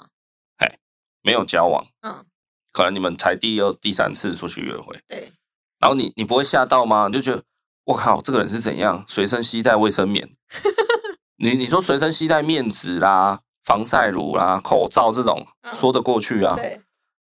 [0.59, 0.79] 哎，
[1.23, 2.25] 没有交往，嗯，
[2.73, 5.33] 可能你们才第二、第三次出去约会，对。
[5.79, 7.07] 然后你你不会吓到吗？
[7.09, 7.43] 你就觉得
[7.85, 9.03] 我靠，这个人是怎样？
[9.09, 10.37] 随身携带卫生棉，
[11.43, 16.55] 你你说随身携带面纸啦、防晒乳啦、口罩这种，嗯，说得过去啊。
[16.57, 16.79] 对。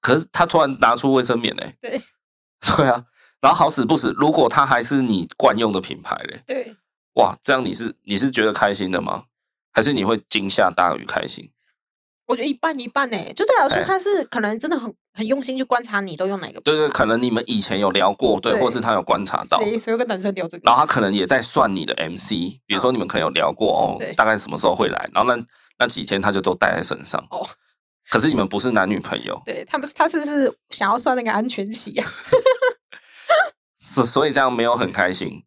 [0.02, 1.64] 可是他突然拿出卫生棉呢？
[1.80, 2.02] 对。
[2.76, 3.06] 对啊。
[3.42, 6.76] 然后好死不死，如果他还是你惯用的品牌嘞，对，
[7.16, 9.24] 哇，这样你是你是觉得开心的吗？
[9.74, 11.52] 还是你会惊吓大于开心？
[12.28, 16.62] 我觉得一半一半呢，就代表说他是可能真的很很用心去观察你都用哪个。
[16.62, 22.30] 对对，可能你们以前有聊过，对，对或是他有观察到，所以有个男生聊这个，然后他可能也在算你的 MC，
[22.66, 25.44] 比如说你们可能有聊过哦，哦大概什么时候会来，然后那
[25.80, 27.46] 那几天他就都带在身上哦。
[28.10, 32.08] 可是你们不是男女朋友，对他不是他是是想要算那个安全期啊。
[33.82, 35.44] 所所以这样没有很开心，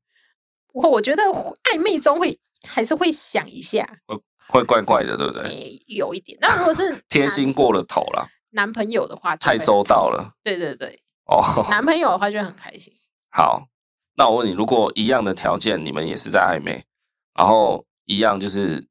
[0.72, 4.16] 我我觉得暧昧中会还是会想一下，会
[4.48, 5.42] 会怪怪的，对不对？
[5.44, 6.36] 欸、有一点。
[6.40, 12.92] 那如果是 贴心过了头了，男朋友的话太周到了，对对对，哦，男朋友的话就很开心。
[13.30, 13.68] 好，
[14.16, 16.84] 那我问你，如果一样的条件，你们也是在暧昧，
[17.34, 18.88] 然后一样就是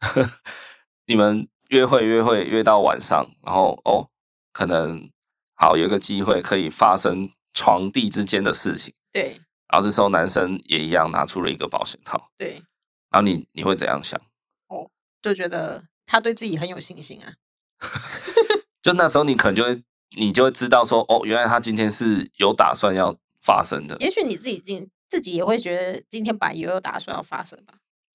[1.06, 4.10] 你们约会约会约到晚上，然后哦，
[4.52, 5.08] 可能
[5.54, 7.30] 好有一个机会可以发生。
[7.52, 12.62] 床地之间的事情，对，然后这时候男生也一样拿出了一个保险套，对，
[13.10, 14.20] 然后你你会怎样想？
[14.68, 17.34] 哦，就觉得他对自己很有信心啊。
[18.82, 19.82] 就那时候你可能就会，
[20.16, 23.96] 你就会知道说，哦，原来他今天是有打算要发生的。
[24.00, 27.74] 也许你自己今自己也会觉得今天本来也有打算要发生吧。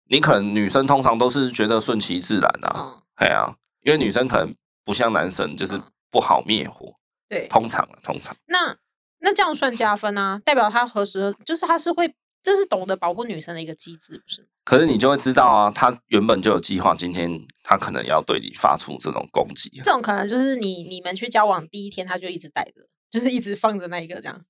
[0.10, 6.95] 你可能女生通常都是觉得顺其自然的，啊，哎呀，嗯，因为女生可能不像男生，就是不好灭火，嗯，
[7.30, 8.78] 对，通常通常那。
[9.19, 10.39] 那这样算加分啊？
[10.45, 14.47] 代表他何时就是他是会，这是懂得保护女生的一个机制，不是？
[14.63, 17.32] 可是你就会知道啊，他原本就有计划，今天
[17.63, 19.69] 他可能要对你发出这种攻击。
[19.84, 24.45] 这种可能就是你你们去交往第一天，他就一直带着，就是一直放着那一个这样，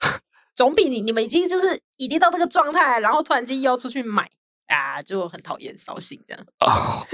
[0.54, 4.30] 总比你你们已经就是已经到这个状态，然后突然间又要出去买
[4.66, 6.46] 啊，就很讨厌扫兴这样。
[6.60, 7.06] 哦，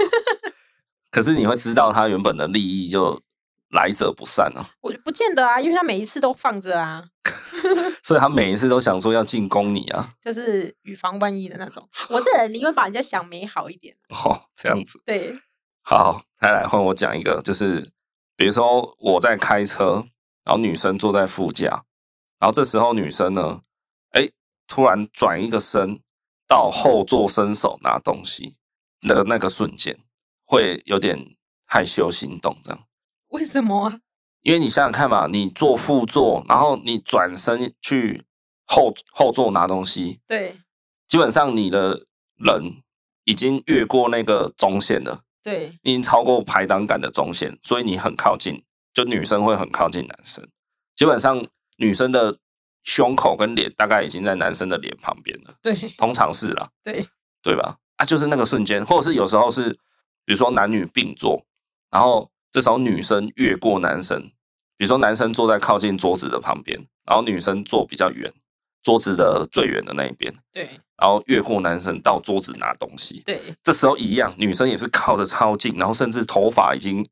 [1.11, 3.21] 可是你会知道他原本的利益就。
[3.75, 4.71] 来者不善啊！
[4.81, 7.03] 我就不见得啊，因为他每一次都放着啊，
[8.01, 11.87] 所以他每一次都想说要进攻你啊，就是以防万一的那种。
[12.09, 13.95] 我这 人宁愿把人家想美好一点。
[14.09, 15.01] 哦，这样子。
[15.05, 15.35] 对，
[15.83, 17.91] 好，再来换我讲一个，就是
[18.37, 20.05] 比如说我在开车，
[20.45, 21.83] 然后女生坐在副驾，
[22.39, 23.61] 然后这时候女生呢，
[24.11, 24.29] 哎，
[24.67, 25.99] 突然转一个身
[26.47, 28.55] 到后座伸手拿东西
[29.01, 29.99] 的那个瞬间，
[30.45, 31.35] 会有点
[31.65, 32.79] 害羞心动，这样。
[33.35, 33.99] 为什么啊？
[34.41, 38.23] 因为你想想看嘛，你坐副座，然后你转身去
[38.65, 40.57] 后后座拿东西，对，
[41.07, 42.83] 基本上你的人
[43.23, 45.21] 已经越过那个中线了。
[45.41, 50.47] 对，已经超过排挡杆的中线，所以你很靠近，就女生会很靠近男生。
[50.95, 51.45] 基本上
[51.77, 52.39] 女生的
[52.83, 55.55] 胸口跟脸大概已经在男生的脸旁边了。
[55.61, 56.69] 对，通常是啦。
[56.83, 57.07] 对，
[57.43, 57.77] 对吧？
[57.97, 59.69] 啊，就是那个瞬间，或者是有时候是，
[60.25, 61.45] 比如说男女并坐，
[61.91, 64.17] 然后这时候女生越过男生，
[64.77, 68.33] 比如说男生坐在靠近桌子的旁边，然后女生坐比较远。
[68.81, 77.05] 桌子的最远的那一边，对，然后越过男生到桌子拿东西，对，这时候一样，女生也是靠着超近，然后甚至头发已经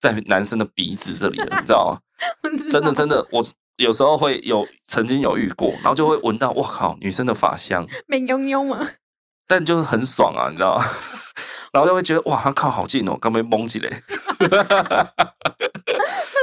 [0.00, 2.00] 在男生的鼻子这里了，你知道吗？
[2.42, 3.44] 道真的真的，我
[3.76, 8.84] 有时候会有曾经有遇过，然后就会闻到，哇靠，女生的发香，美妞妞吗？
[9.46, 10.84] 但就是很爽啊，你知道吗？
[11.72, 13.90] 然后就会觉得哇，他靠好近哦，刚被蒙起来。
[14.40, 14.48] 那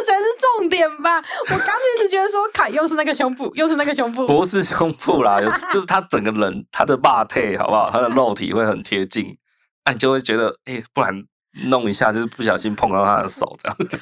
[0.06, 0.24] 才是
[0.60, 1.18] 重点吧！
[1.18, 5.40] 我刚就一直觉得说，凯又是那个胸部，又是那个胸部，不是胸部啦，
[5.72, 7.92] 就是他整个人，他的霸体好不好？
[7.92, 9.38] 他的肉体会很贴近，
[9.86, 11.24] 那你就会觉得，哎、欸，不然
[11.68, 14.00] 弄一下，就是不小心碰到他的手这样子。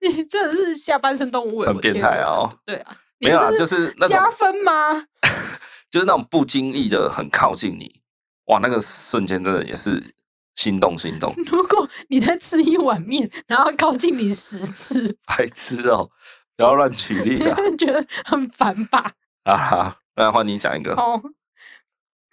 [0.00, 2.50] 你真的是下半身动物，很变态哦。
[2.66, 5.04] 对啊，没有啊，就是那加分吗？
[5.90, 8.00] 就是那种不经意的很靠近你，
[8.46, 10.14] 哇，那个瞬间真的也是。
[10.54, 11.34] 心动心动！
[11.46, 16.10] 如果你在吃一碗面，然后靠近你十次， 白痴哦！
[16.56, 17.56] 不要乱举例啊！
[17.76, 19.12] 觉得很烦吧？
[19.42, 21.20] 啊哈，那换你讲一个哦。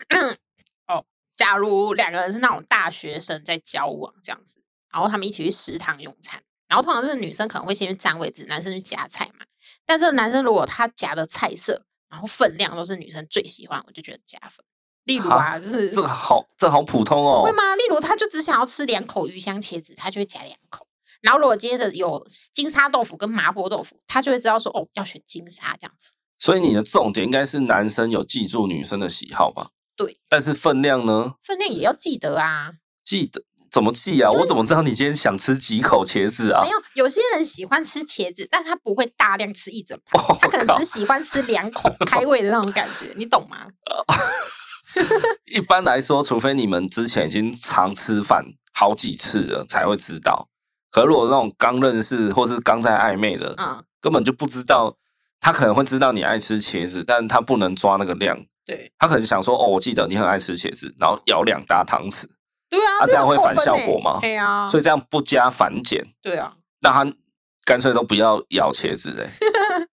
[0.88, 1.06] 哦，
[1.36, 9.46] 假如两个人是那种大学生在交往这样子，然后他们一起去食堂用餐，然后通常就是女生可能会先去占位置，男生去夹菜嘛。
[9.86, 14.64] 但这个男生如果他夹的菜色，然后分量都是女生最喜欢，我就觉得加分。
[15.06, 17.44] 例如啊，就是这个好，这好普通哦。
[17.44, 17.76] 会吗？
[17.76, 20.88] 例如，他就只想要吃两口鱼香茄子，他就会夹两口。
[21.22, 26.14] 然后，如果今天的有金沙豆腐跟麻婆豆腐，他就会知道说，哦，要选金沙这样子。
[26.40, 29.70] 所以你的重点应该是男生有记住女生的喜好吧？
[29.96, 30.20] 对。
[30.28, 31.36] 但是分量呢？
[31.44, 32.72] 分量也要记得啊。
[33.04, 34.32] 记得怎么记啊？
[34.32, 36.62] 我怎么知道你今天想吃几口茄子啊？
[36.64, 43.68] 没有，有些人喜欢吃茄子，但他不会大量吃一整盘，他可能只喜欢吃两口 开胃的那种感觉，你懂吗？
[45.46, 50.48] 一般来说，除非你们之前已经常吃饭好几次了，才会知道。
[50.92, 54.98] 可如果那种刚认识或是刚在暧昧的，嗯，根本就不知道。
[55.44, 58.38] 他可能会知道你爱吃茄子，但他不能抓那个量。
[58.64, 62.26] 对，他可能想说：“哦，我记得你很爱吃茄子，然后舀两大汤匙。”
[62.70, 64.20] 对啊，他这样会反效果吗？
[64.22, 66.06] 对啊，所以这样不加反减。
[66.22, 67.12] 对啊，那他
[67.66, 69.28] 干脆都不要咬茄子嘞。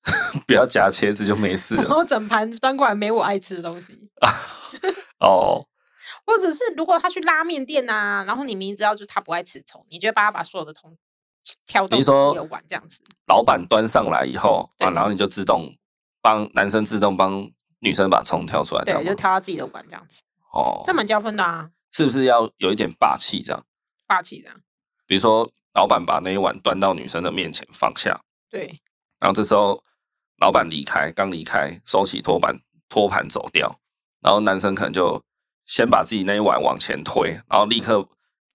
[0.46, 1.84] 不要夹茄子就没事了。
[1.84, 4.10] 然后整盘端过来没我爱吃的东西。
[5.20, 5.65] 哦，
[6.26, 10.96] 或者是如果他去拉面店啊，然后你明知道就他不爱吃葱，你就帮他把所有的葱
[11.65, 13.02] 挑到自己的碗这样子。
[13.28, 15.76] 老板端上来以后啊，然后你就自动
[16.22, 20.22] 帮男生自动帮女生把葱挑出来，对，就挑他自己的碗这样子。
[20.54, 21.72] 哦，这蛮加分的啊。
[21.91, 23.65] 是不是要有一点霸气这样？
[24.06, 24.62] 霸气这样。
[25.08, 28.20] 比如说，老板把那一碗端到女生的面前放下，
[28.52, 28.80] 对，
[29.20, 29.82] 然后这时候。
[30.39, 33.80] 老板离开，刚离开，收起托盘，托盘走掉，
[34.21, 35.21] 然后男生可能就
[35.65, 38.08] 先把自己那一碗往前推，然后立刻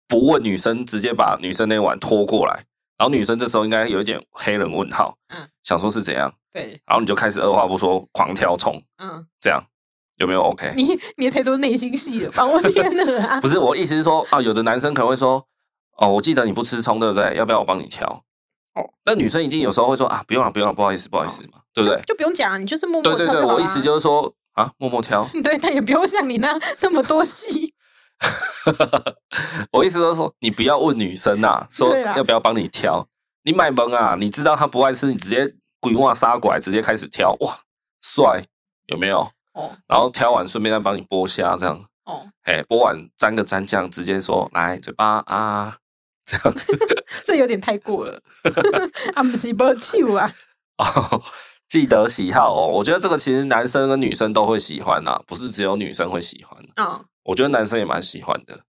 [0.07, 2.65] 不问女生，直接把女生那一碗拖过来，
[2.99, 6.33] 然后女生这时候应该有一点黑人问号，嗯，想说是怎样？
[6.53, 9.65] 对，然后你就开始二话不说狂挑葱，嗯，这样
[10.17, 10.73] 有没有 OK？
[10.77, 10.85] 你
[11.17, 13.41] 你也太多内心戏了吧，我天哪、啊！
[13.41, 15.47] 不是我意思是说啊，有的男生可能会说，
[15.97, 17.37] 哦，我记得你不吃葱，对不对？
[17.37, 18.25] 要不要我帮你挑？
[18.75, 22.01] 哦，那女生一定有时候会说啊，不用了，不用了，不好意思，不好意思嘛，哦、对不对？
[22.03, 23.17] 就，不用讲，你就是默默挑。
[23.17, 25.29] 对对对，我意思就是说啊，默默挑。
[25.43, 27.75] 对，但也不用像你那那么多戏。
[29.73, 33.07] 我意思就是说，你不要问女生啊，说要不要帮你挑。
[33.43, 37.59] 你买萌啊，你知道她不爱吃，你直接鬼话杀过来，直接开始挑，哇，
[38.03, 38.45] 帅，
[38.87, 39.21] 有没有？
[39.55, 39.73] 哦。
[39.89, 41.83] 然后挑完，顺便再帮你剥虾，这样。
[42.05, 42.27] 哦。
[42.43, 45.75] 哎，剥完沾个蘸酱，直接说来嘴巴啊。
[46.25, 46.55] 这样，
[47.25, 48.21] 这有点太过了。
[49.15, 50.33] 啊，不是不臭啊。
[50.79, 51.23] 哦，
[51.69, 52.69] 记得喜好哦。
[52.73, 56.59] 我觉得这个其实男生跟女生都会喜欢啊，不是只有女生会喜欢。
[56.77, 58.65] 嗯，我觉得男生也蛮喜欢的，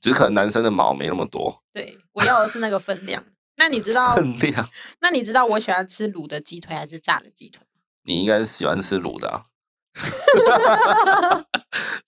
[0.00, 1.62] 只是可能男生的毛没那么多。
[1.72, 3.24] 对，我要的是那个分量。
[3.56, 4.68] 那你知道分量？
[5.00, 7.62] 那你知道我喜欢吃卤的鸡腿还是炸的鸡腿？
[8.04, 9.44] 你应该是喜欢吃卤的啊。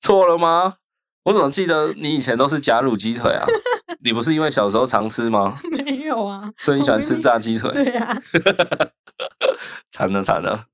[0.00, 0.78] 错了吗？
[1.24, 3.46] 我怎么记得你以前都是夹卤鸡腿啊？
[4.02, 5.58] 你不是因为小时候常吃吗？
[5.70, 7.70] 没有啊，所以你喜欢吃炸鸡腿？
[7.72, 8.16] 对啊，
[9.90, 10.66] 惨了惨了。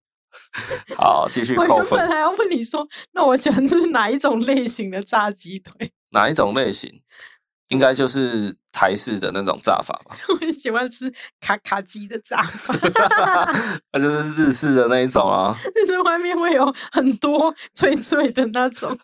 [0.96, 1.68] 好，继续 扣分。
[1.68, 5.92] 我原本还要问你说，那我喜欢吃哪一种类型的炸鸡腿？
[6.10, 7.02] 哪一种类型？
[7.72, 10.14] 应该就是台式的那种炸法吧。
[10.28, 11.10] 我很喜欢吃
[11.40, 12.74] 卡卡鸡的炸法，
[13.92, 15.56] 那就是日式的那一种啊。
[15.74, 18.96] 就是外面会有很多脆脆的那种，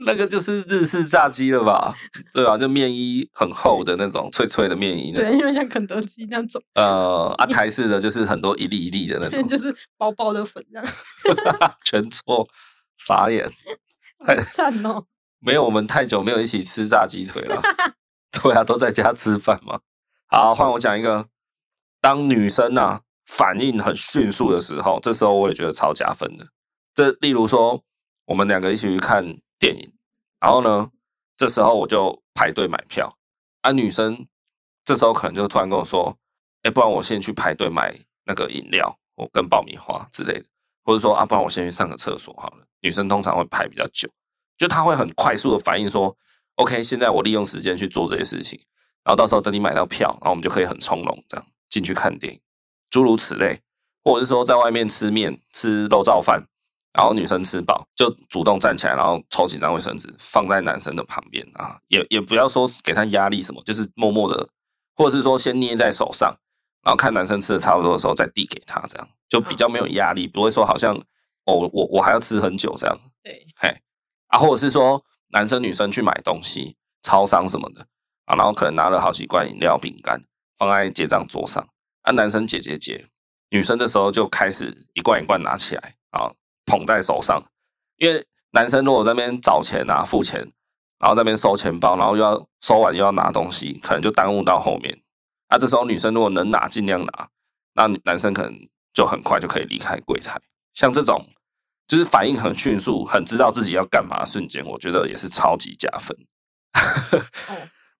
[0.00, 1.94] 那个就是日式炸鸡了吧？
[2.34, 5.12] 对啊，就面衣很厚的那种脆脆的面衣。
[5.12, 6.62] 对，因为像肯德基那种。
[6.74, 10.86] 呃，啊，台式的就是很多一粒一粒的那种，就是薄薄的粉这样。
[11.86, 12.46] 全错，
[12.98, 13.48] 傻眼，
[14.26, 15.04] 太赞哦。
[15.40, 17.62] 没有，我们太久没有一起吃炸鸡腿了。
[18.30, 19.80] 对啊，都在家吃饭嘛。
[20.26, 21.28] 好，换我讲一个。
[22.00, 26.46] 当女生啊反应很迅速的时候，这时候我也觉得超加分的。
[26.94, 27.82] 这例如说，
[28.26, 29.24] 我们两个一起去看
[29.58, 29.92] 电影，
[30.38, 30.90] 然后呢，
[31.36, 33.18] 这时候我就排队买票。
[33.62, 34.26] 啊，女生
[34.84, 36.16] 这时候可能就突然跟我说
[36.62, 37.92] ：“哎，不然我先去排队买
[38.24, 40.46] 那个饮料，我跟爆米花之类的。”
[40.84, 44.08] 或者说：“啊，不然我先去上个厕所好了。”女生通常会排比较久。
[44.58, 46.14] 就他会很快速的反应说
[46.56, 48.60] ，OK，现在我利用时间去做这些事情，
[49.04, 52.40] 然后到时候等你买到票，然后我们就可以很从容这样进去看电影，
[52.90, 53.60] 诸如此类，
[54.02, 56.42] 或者是说在外面吃面吃肉燥饭，
[56.92, 64.48] 然后女生吃饱就主动站起来，然后抽几张卫生纸放在男生的旁边啊，也也不要说给他压力什么，就是默默的，
[64.96, 66.36] 或者是说先捏在手上，
[66.82, 70.96] 然后看男生吃的差不多的时候再递给他，这样就比较没有压力，不会说好像
[71.44, 73.72] 哦我我还要吃很久这样，对，嘿。
[74.28, 77.86] 啊，或者是说男生女生去买东西，超商什么的
[78.26, 80.22] 啊，然后可能拿了好几罐饮料、饼干
[80.56, 81.66] 放在结账桌上，
[82.02, 83.06] 啊，男生结结结，
[83.50, 86.30] 女生这时候就开始一罐一罐拿起来啊，
[86.66, 87.42] 捧在手上，
[87.96, 90.40] 因为男生如果在那边找钱啊、付钱，
[90.98, 95.02] 然后那边收钱包，然后又要收完又要拿东西，可能就耽误到后面。
[95.48, 97.28] 啊，这时候女生如果能拿，尽量拿，
[97.74, 100.38] 那男生可能就很快就可以离开柜台。
[100.74, 101.26] 像这种。
[101.88, 106.16] 就是反应很迅速，很知道自己要干嘛的瞬间，我觉得也是超级加分。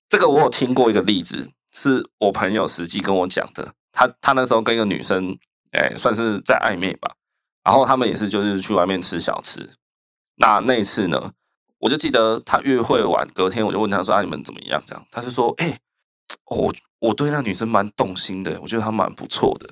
[0.09, 3.75] 这个我有听过一个例子，是我朋友实际跟我讲的。
[3.91, 5.37] 他他那时候跟一个女生，
[5.73, 7.15] 哎，算是在暧昧吧。
[7.65, 9.75] 然后他们也是就是去外面吃小吃。
[10.37, 11.33] 那那一次呢，
[11.79, 15.79] 我就记得他约会完隔天，我就问他说：“啊，你们怎么样？”这样，他就说：“哎，
[16.47, 19.69] 我我对那女生蛮动心的，我觉得她蛮不错的。”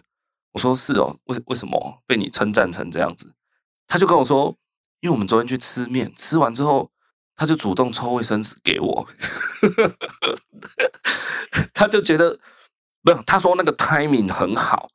[0.52, 3.32] 我说：“是哦，为为什么被你称赞成这样子？”
[3.86, 4.56] 他就跟我说，
[5.00, 6.90] 因为我们昨天去吃面，吃完之后，
[7.34, 9.06] 他就主动抽卫生纸给我。
[11.72, 12.38] 他就觉得，
[13.02, 14.88] 没有，他说那个 timing 很好，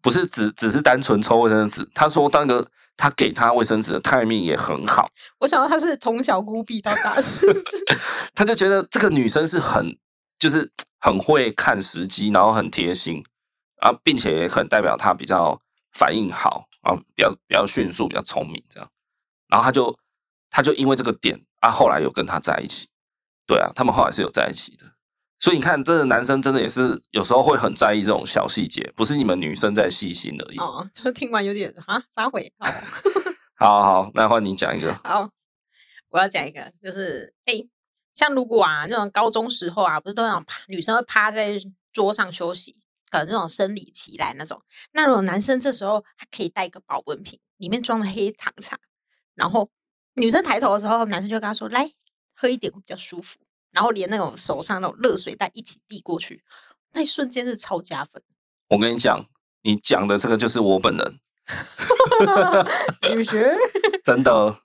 [0.00, 1.88] 不是只只是单纯抽卫生纸。
[1.94, 5.08] 他说那个他给他卫生纸的 timing 也很好。
[5.38, 7.84] 我想到他是从小孤僻到大，是不是？
[8.34, 9.96] 他就觉得这个女生是很，
[10.38, 10.70] 就是
[11.00, 13.22] 很会看时机，然后很贴心
[13.80, 15.60] 啊，并且也很代表他比较
[15.92, 16.66] 反应好。
[16.84, 18.90] 啊，比较比较迅速，比较聪明，这样，
[19.48, 19.98] 然后他就
[20.50, 22.88] 他就因为这个点啊，后来有跟他在一起，
[23.46, 24.84] 对啊，他们后来是有在一起的，
[25.40, 30.58] 所以你看，真的男生真的也是有时候会很在意这种小细节，不是你们女生在细心而已。
[30.58, 32.40] 哦，就听完有点啊，撒谎。
[33.56, 34.94] 好， 好，好，那换你讲一个。
[35.04, 35.28] 好，
[36.10, 37.54] 我要讲一个，就是哎，
[38.14, 41.58] 像如果啊，那种高中时候啊，不是都那种女生会趴在
[41.92, 42.76] 桌上休息。
[43.14, 44.60] 呃，那种生理期来那种，
[44.90, 48.76] 那如果男生这时候还可以带一个保温瓶，里面装的黑糖茶，
[49.36, 49.70] 然后
[50.14, 51.88] 女生抬头的时候，男生就跟她说：“来
[52.34, 53.38] 喝一点，比较舒服。”
[53.70, 56.42] 然后连那种手上那种热水袋一起递过去，
[56.92, 58.20] 那一瞬间是超加分。
[58.70, 59.24] 我跟你讲，
[59.62, 61.20] 你讲的这个就是我本人。
[63.14, 63.56] 女学
[64.04, 64.58] 真的？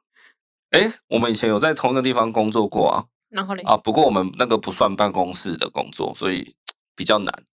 [0.71, 3.05] 哎，我们以前有在同一个地方工作过啊。
[3.29, 3.61] 然后嘞？
[3.61, 6.55] 啊，不过我们那个不算办公室的工作，所以
[6.95, 7.45] 比较难。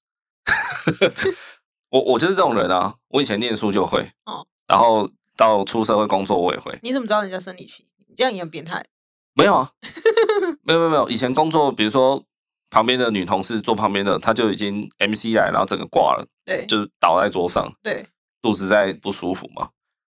[1.89, 2.95] 我我就是这种人啊！
[3.09, 6.77] 我以前念书就会哦，然后到出社会工作我也会。
[6.83, 7.87] 你怎么知道人家生理期？
[8.07, 8.85] 你这样也很变态。
[9.33, 9.71] 没有啊，
[10.63, 11.09] 没有没有没有。
[11.09, 12.23] 以前工作，比如说
[12.69, 18.07] 旁边的女同事坐旁边的，她就已经 MC 来，然后整个挂了，对，就是倒在桌上，对，
[18.41, 19.69] 肚子在不舒服嘛，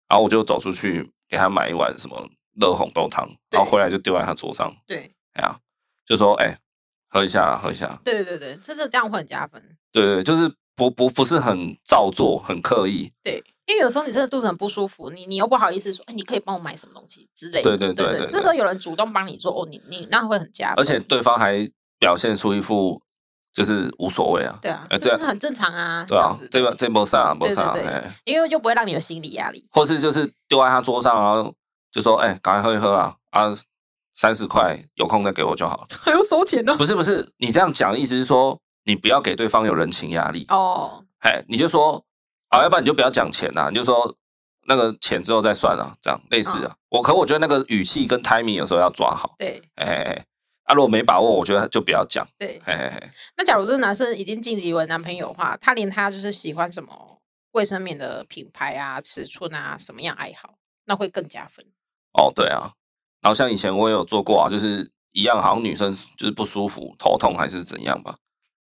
[0.09, 2.29] 然后我就走出去给她买一碗什么
[2.61, 5.59] 热红豆汤，然后回来就丢在她桌上，对，哎呀，
[6.07, 6.59] 就说哎。
[7.15, 7.97] 喝一下，喝一下。
[8.05, 9.63] 对对对，这是这样会很加分。
[9.93, 13.13] 对对，就是不不不是很造作，很刻意。
[13.23, 17.79] 对，因为有时候你真的肚子很不舒服，你你又不好意思说，哎，你可以帮我买什么东西之类的。
[17.79, 20.75] 对对对对，这时候有人主动帮你说，哦，你你那会很加分。
[20.79, 23.01] 而且对方还表现出一副
[23.55, 24.59] 就是无所谓啊。
[24.61, 26.05] 对啊，这是很正常啊。
[26.09, 27.73] 对啊，这个这没啥没啥，
[28.25, 29.65] 因为就不会让你有心理压力。
[29.71, 31.55] 或是就是丢在他桌上，然后
[31.93, 33.55] 就说，哎，赶快喝一喝啊啊，
[34.15, 35.87] 三十块，有空再给我就好了。
[35.91, 36.75] 还要收钱呢？
[36.79, 41.05] 不是不是，你这样讲的意思是说，你不要给对方有人情压力哦。
[41.21, 42.05] 哎，你就说，
[42.49, 44.15] 啊，要不然你就不要讲钱呐，你就说
[44.67, 46.77] 那个钱之后再算啊，这样类似啊。
[46.91, 49.35] 我可我觉得那个语气跟 timing 有时候要抓好。
[49.39, 50.25] 对，哎哎，
[50.65, 52.27] 啊，如果没把握，我觉得就不要讲。
[52.39, 53.11] 对，嘿嘿嘿。
[53.37, 57.21] 那假如这个男生已经晋级为男朋友的话，他连他就是喜欢什么
[57.53, 60.55] 卫生棉的品牌啊、尺寸啊、什么样爱好，
[60.85, 61.67] 那会更加分。
[62.13, 62.73] 哦，对啊。
[63.25, 68.15] 然后像以前我也有做过啊，就是一样，好像女生就是不舒服、头痛还是怎样吧，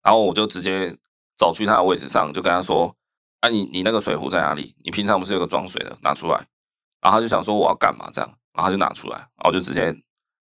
[0.01, 0.91] 然后我就直接
[1.37, 2.95] 走去她的位置上，就跟她说
[3.41, 4.75] ：“哎、啊，你你那个水壶在哪里？
[4.83, 6.47] 你平常不是有个装水的，拿出来。”
[6.99, 9.95] 然后她就想说我要干嘛这样，然后她就拿出来，然后我就直接，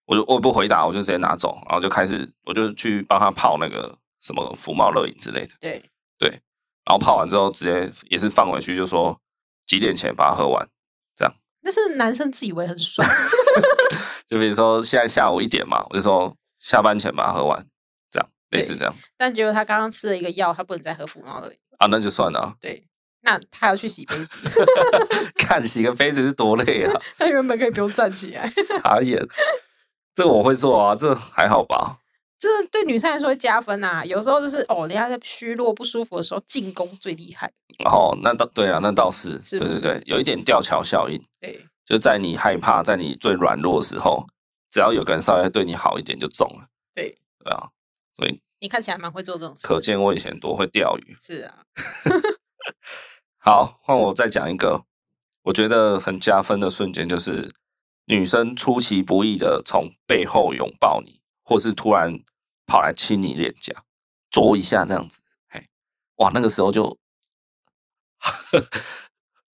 [0.05, 5.53] 我就我也不回答，我就直接拿走，然后就开始，我就去帮她泡那个什么福茂乐饮之类的。
[5.59, 5.83] 对
[6.17, 6.31] 对，
[6.85, 9.21] 然后泡完之后直接也是放回去，就说
[9.67, 10.65] 几点前把它喝完。
[11.67, 13.05] 但是男生自以为很爽，
[14.29, 17.67] 就比如说现在下午一点嘛，我就说下班前把它喝完，
[18.09, 18.95] 这样类似这样。
[19.19, 22.55] 但结果他刚刚吃了一个药，他不能再喝福猫了啊，那就算了。
[22.61, 22.87] 对，
[23.23, 24.49] 那他要去洗杯子，
[25.37, 26.93] 看洗个杯子是多累啊！
[27.19, 29.21] 他原本可以不用站起来，傻眼。
[30.15, 31.99] 这我会做啊，这还好吧？
[32.39, 34.05] 这对女生来说会加分啊。
[34.05, 37.51] 有时候就是哦，人家在虚弱不舒服的时候进攻最厉害。
[37.85, 41.21] 哦，那倒对啊，那倒是，是是对对对，有一点吊桥效应。
[41.47, 44.27] 对，就在你害怕，在你最软弱的时候，
[44.71, 46.69] 只要有个人稍微对你好一点，就中了。
[46.95, 47.71] 对，对啊，
[48.17, 49.67] 所以你看起来蛮会做这种事。
[49.67, 51.17] 可见我以前多会钓鱼。
[51.21, 51.65] 是啊。
[53.39, 54.85] 好，换我再讲一个，
[55.43, 57.55] 我觉得很加分的瞬间，就是
[58.07, 62.19] 女生出其不意的从背后拥抱你，或是突然
[62.67, 63.85] 跑来亲你脸颊，
[64.31, 65.21] 啄一下这样子。
[65.49, 65.69] 嘿，
[66.17, 66.99] 哇，那个时候就。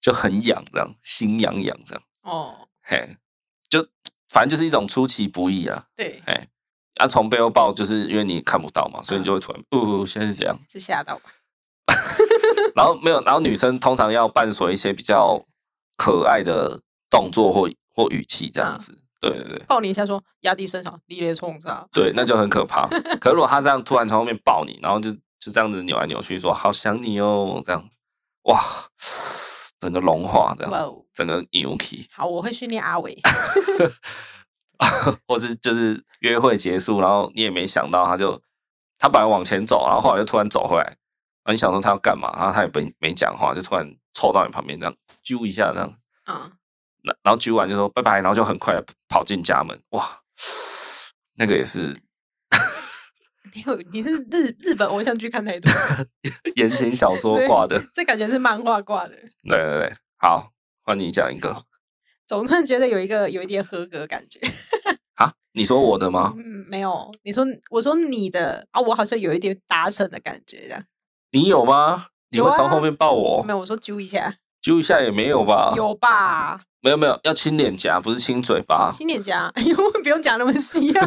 [0.03, 3.17] 就很痒，这样心痒痒这样哦，嘿，
[3.71, 3.87] 就
[4.29, 5.87] 反正就是一种出其不意啊。
[5.97, 6.49] 对，哎，
[7.01, 11.31] 要从背后抱，就是因为你看不到嘛，所以你就会突然，哦，现在是这样，是吓到吧？
[12.75, 15.41] 然后没有，然后女生通常要伴随一些比较
[15.97, 18.99] 可爱的动作或或语气这样子。
[19.21, 21.87] 对对对，抱你一下，说压低声响，激烈冲杀。
[21.93, 22.89] 对，那就很可怕。
[23.21, 27.89] 可如果他这样突然从后面抱你，然后就就这样子扭来扭去，说好想你哦，这样。
[28.45, 28.61] 哇，
[29.83, 32.09] 整个融化这样，wow, 整个牛皮。
[32.13, 33.21] 好，我会训练阿伟，
[35.27, 38.41] 或是就是约会结束，然后你也没想到，他就
[39.01, 45.93] 他本来往前走，然后后来又突然走回来，然后你想说他要干嘛，然后他也没没讲话，就突然凑到你旁边这样揪一下这样，
[46.27, 46.49] 啊、
[47.03, 50.07] uh.，然后揪完就说拜拜，然后就很快跑进家门，哇，
[51.35, 52.01] 那个也是。
[53.55, 55.71] 你你是日日本偶像剧看太多，
[56.57, 59.15] 言情小 说挂的，这感觉是漫画挂的。
[59.49, 60.51] 对对对，好，
[60.83, 61.65] 换你讲一个。
[62.27, 64.41] 总算觉得有一个有一点合格感觉。
[65.17, 65.35] 啊？
[65.53, 66.33] 你说我的吗？
[66.37, 67.13] 嗯，没有。
[67.25, 70.85] 你说我说你的啊，我好像有一点达成的感觉这样。
[71.31, 72.07] 你有吗？
[72.31, 73.41] 你会从后面抱我？
[73.43, 74.37] 啊、没有，我说揪一下。
[74.63, 75.75] 揪一下也没有吧？
[75.77, 76.63] 有吧？
[76.81, 78.91] 没有没有，要亲脸颊，不是亲嘴巴。
[78.91, 81.07] 亲脸颊，哎呦，不用讲那么细啊。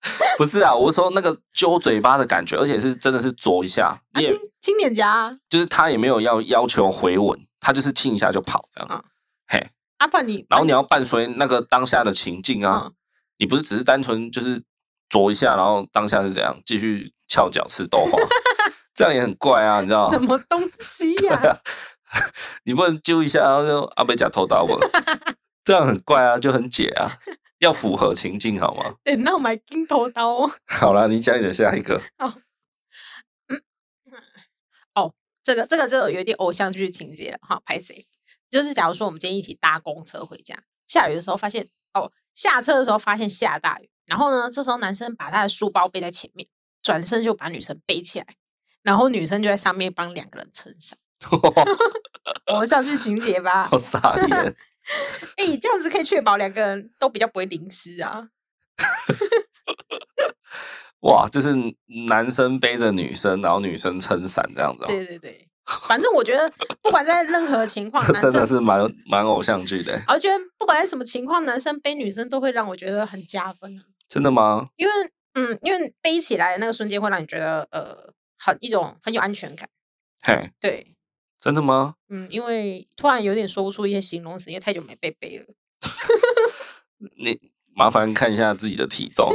[0.38, 8.88] 不是啊，我是说那个揪嘴巴的感觉，而且是真的是啄一下，亲亲脸颊，就是他也没有要要求回吻，他就是亲一下就跑这样。
[8.88, 9.02] 啊、
[9.48, 9.58] 嘿，
[9.98, 12.90] 阿、啊、爸你，然后你要伴随那个当下的情境啊，啊
[13.38, 14.62] 你不是只是单纯就是
[15.08, 18.18] 啄一下，然后当下是怎样继续翘脚吃豆花，
[18.94, 20.12] 这样也很怪啊，你知道吗？
[20.16, 21.58] 什么东西呀、啊？
[22.64, 24.78] 你不能揪一下，然后就阿贝甲偷刀我，
[25.64, 27.10] 这样很怪啊，就很解啊。
[27.58, 28.96] 要符合情境好吗？
[29.04, 30.48] 哎、欸，那我买金头刀。
[30.66, 32.00] 好了，你讲你的下一个。
[32.18, 32.34] 哦，
[34.94, 37.60] 哦，这个这个这个有点偶像剧情节了哈。
[37.64, 38.06] 拍谁？
[38.50, 46.48] 就是假如说我们今天一起搭公车回家，下雨的时候发现哦，下车的时候发现下大雨，然后呢，这时候男生把他的书包背在前面，
[46.82, 48.26] 转身就把女生背起来，
[48.82, 50.98] 然后女生就在上面帮两个人撑伞。
[52.46, 53.66] 偶像剧情节吧？
[53.66, 54.56] 好傻眼。
[55.36, 58.28] 哎、欸，这样子可以确保两个人都比较不会淋湿啊！
[61.00, 61.54] 哇，就是
[62.08, 64.84] 男生背着女生，然后女生撑伞这样子。
[64.86, 65.48] 对对对，
[65.86, 66.50] 反正我觉得
[66.82, 70.00] 不管在任何情况，这真的是蛮蛮偶像剧的。
[70.08, 73.82] 我觉得不管在什么情况，男生背女生都会让我觉得很加分。
[74.08, 74.68] 真的吗？
[74.76, 74.92] 因为
[75.34, 79.68] 嗯，因为背起来的那个瞬间会让你觉得呃，很一种很有安全感。
[80.22, 80.94] 嘿，对。
[81.40, 81.94] 真的吗？
[82.08, 85.46] 嗯，因为突然有点说不出一些形容词，因为太久没背背了。
[87.16, 87.38] 你
[87.74, 89.32] 麻烦看一下自己的体重。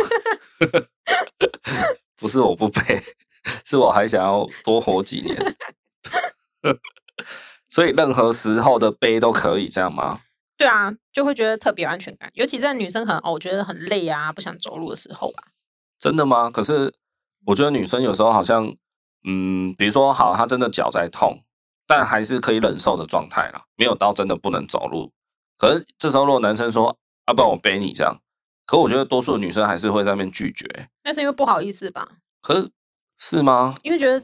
[2.18, 3.02] 不是我不背，
[3.66, 5.56] 是我还想要多活几年。
[7.70, 10.22] 所以任何时候的背都可以这样吗？
[10.56, 15.44] 对啊，就会觉得特别有安全感，尤其在女生可能哦，我觉得很累啊，不想走路的时候吧。
[16.00, 16.50] 真的吗？
[16.52, 16.94] 可是
[17.46, 18.74] 我觉得女生有时候好像，
[19.26, 21.44] 嗯，比如说好，她真的脚在痛，
[21.86, 25.12] 但还是可以忍受的状态啦，没有到真的不能走路。
[25.58, 28.22] 可是这时候如果男生说，啊不然我背你这样，
[28.66, 30.90] 可我觉得多数的女生还是会在那边拒绝。
[31.04, 32.18] 那是因为不好意思吧？
[32.42, 32.72] 可是
[33.18, 33.76] 是吗？
[33.84, 34.24] 因为觉得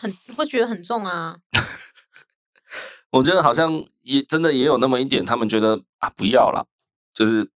[0.00, 1.38] 很会觉得很重啊。
[3.10, 6.66] 我觉得好像也真的也有那么一点，他们觉得啊，不要了，
[7.12, 7.50] 就是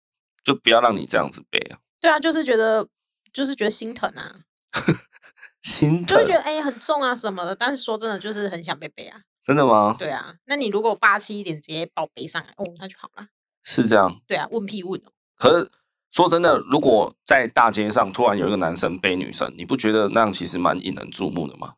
[0.43, 1.79] 就不要让你这样子背啊。
[2.01, 2.87] 对啊，就是觉得
[3.31, 4.41] 就是觉得心疼啊，
[5.63, 7.55] 心疼就会觉得哎、欸、很重啊什么的。
[7.55, 9.21] 但是说真的，就是很想被背啊。
[9.45, 9.95] 真的吗？
[9.97, 13.27] 对啊，那你如果霸气一点，直接把我背上来，哦，那就好了。
[13.63, 14.19] 是这样。
[14.27, 15.11] 对啊，问屁问哦。
[15.37, 15.71] 可是
[16.11, 21.75] 说真的，如果在大街上突然有一个男生背女生，你不觉得那样其实蛮引人注目的吗？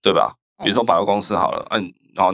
[0.00, 0.36] 对吧？
[0.62, 2.32] 比如说百货公司好了，嗯、啊，然后。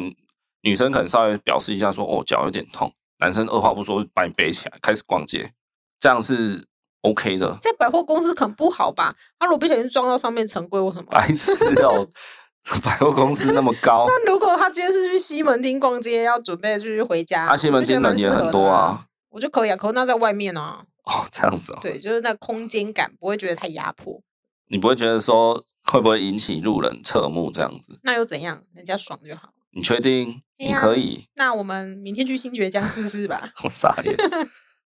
[0.66, 5.52] 女生可能稍微表示一下说：“哦，脚有点痛。”男生二话不说把你背起来，开始逛街，
[6.00, 6.66] 这样是
[7.02, 7.54] OK 的。
[7.60, 9.14] 在百货公司可能不好吧？
[9.38, 11.10] 他如果不小心撞到上面层柜，为什么？
[11.10, 12.08] 白痴哦！
[12.82, 14.04] 百货公司那么高。
[14.08, 19.06] 那如果他今天是去西门町逛街，要准备去回家，啊，西门町人也很多啊。
[19.30, 20.84] 我就可以啊，可是那在外面啊。
[21.04, 21.78] 哦，这样子哦。
[21.80, 24.22] 对，就是那空间感不会觉得太压迫。
[24.68, 27.98] 你不会觉得说会不会引起路人侧目这样子？
[28.02, 28.62] 那又怎样？
[28.74, 29.50] 人家爽就好。
[29.72, 30.40] 你确定？
[30.56, 31.26] 你可以？
[31.34, 33.52] 那我们明天去新爵江试试吧。
[33.64, 34.16] 我傻眼。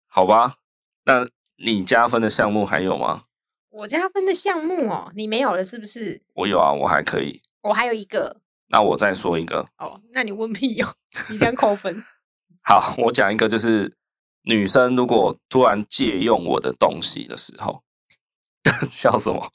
[0.07, 0.55] 好吧，
[1.05, 3.23] 那你加分的项目还有吗？
[3.71, 6.21] 我加分的项目哦，你没有了是不是？
[6.35, 7.41] 我有啊，我还可以。
[7.65, 8.41] 我还有一个。
[8.67, 9.67] 那我再说一个。
[9.77, 10.95] 哦，那你问屁哦，
[11.29, 12.03] 你这样扣分。
[12.63, 13.95] 好，我讲一个，就是
[14.43, 17.83] 女生如果突然借用我的东西的时候，
[18.89, 19.51] 笑什么？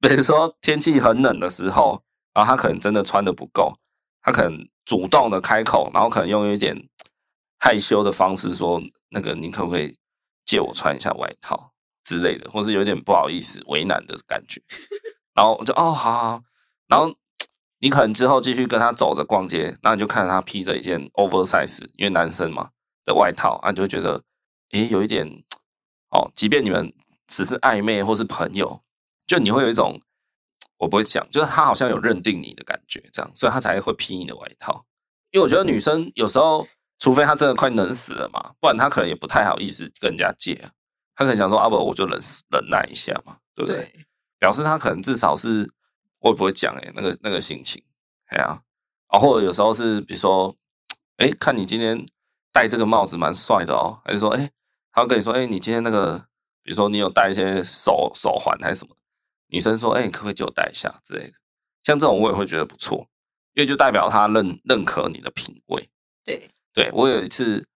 [0.00, 2.02] 比如说天气很冷的时候，
[2.34, 3.74] 然后她可能真的穿的不够。
[4.22, 6.88] 她可能主动的开口，然后可能用一点
[7.58, 8.80] 害羞的方式说
[9.10, 9.98] ：“那个，你可不可以
[10.44, 11.72] 借我穿一下外套
[12.04, 14.60] 之类的，或是有点不好意思、为难的感觉。
[15.34, 16.42] ”然后我就哦，好，好。
[16.88, 17.14] 然后
[17.82, 22.70] 你可能之后继续跟他走着逛街，那你就看着他披着一件 oversize，因为男生嘛
[23.04, 24.22] 的外套，啊，你就会觉得，
[24.70, 25.26] 诶，有一点
[26.10, 26.30] 哦。
[26.36, 26.94] 即便你们
[27.26, 28.82] 只是暧昧或是朋友，
[29.26, 30.00] 就你会有一种。
[30.78, 34.84] 我不会讲，就是他好像有认定你的感觉，这样，所以他才会披你的外套。
[35.30, 36.66] 因为我觉得女生有时候，
[36.98, 40.70] 除非她真的快冷死了嘛，不然她可能也不太好意思跟人家借啊。
[41.14, 42.18] 她可能想说，啊不，我就忍
[42.50, 43.76] 忍耐一下嘛，对不对？
[43.76, 44.06] 对，
[44.40, 45.72] 表示她可能至少是，
[46.22, 47.82] 我也不会讲哎，那个那个心情，
[48.26, 48.62] 哎呀，
[49.08, 50.56] 啊，或者有时候是，比如说，
[51.18, 52.04] 哎，看你今天
[52.52, 54.50] 戴这个帽子蛮帅的哦，还是说，哎，
[54.92, 56.18] 他会跟你说，哎，你今天那个，
[56.62, 58.96] 比如说你有戴一些手手环还是什么？
[59.54, 61.34] 女生说：“哎、欸，可不可以借我戴一下之类的？
[61.82, 63.06] 像这种我也会觉得不错，
[63.52, 65.90] 因为就代表他认认可你的品味。
[66.24, 67.68] 对，对我有一次，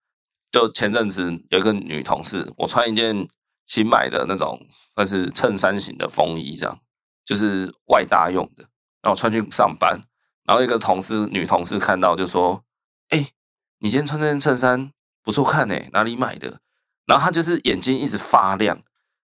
[0.51, 3.27] 就前阵子有一个女同事，我穿一件
[3.67, 4.59] 新买的那种，
[4.95, 6.79] 那是衬衫型的风衣，这样
[7.27, 8.63] 就是外搭用的，
[9.01, 10.01] 然后穿去上班，
[10.45, 12.63] 然后一个同事女同事看到就说
[13.11, 13.33] ：‘哎、欸，
[13.79, 14.89] 你今天穿这件衬衫
[15.21, 16.61] 不错看哎，哪里买的？’
[17.05, 18.81] 然后她就是眼睛一直发亮。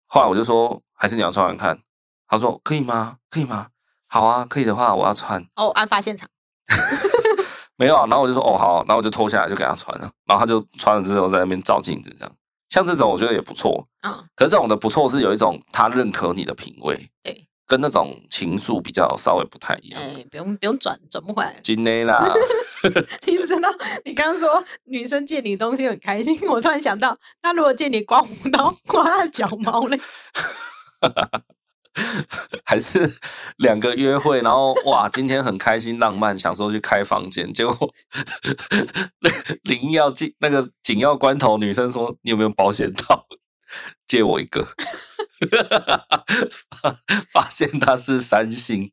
[0.07, 1.80] 后来我就说：‘还是你要穿穿看。’
[2.26, 3.18] 她说：“可以吗？
[3.30, 3.68] 可以吗？
[4.09, 6.28] 好啊，可以的话，我要穿。”哦，案发现场
[7.76, 8.07] 没有啊。
[8.07, 10.11] 然后我就说：“哦，好。”然后我就脱下来就给她穿了。
[10.24, 12.34] 然后她就穿了之后在那边照镜子，这样。
[12.70, 14.18] 像这种我觉得也不错啊。
[14.18, 20.00] 嗯、可是这种的不错是有一种她认可你的品味，对，跟那种情愫比较稍微不太一样。
[20.00, 21.58] 哎，不用不用转，转不回来。
[21.62, 22.32] 真的啦。
[23.26, 23.68] 你知道，
[24.04, 29.98] 你刚刚说女生借你东西很开心，我突然想到，那如果借你刮胡刀，刮脚毛嘞。
[32.64, 33.08] 还是
[33.58, 37.94] 两个约会，然后哇，今天很开心浪漫，想说去开房间，结果
[39.62, 43.24] 临要进那个紧要关头，女生说：“你有没有保险套？
[44.07, 44.66] 借我一个。
[47.33, 48.91] ”发现他是三星，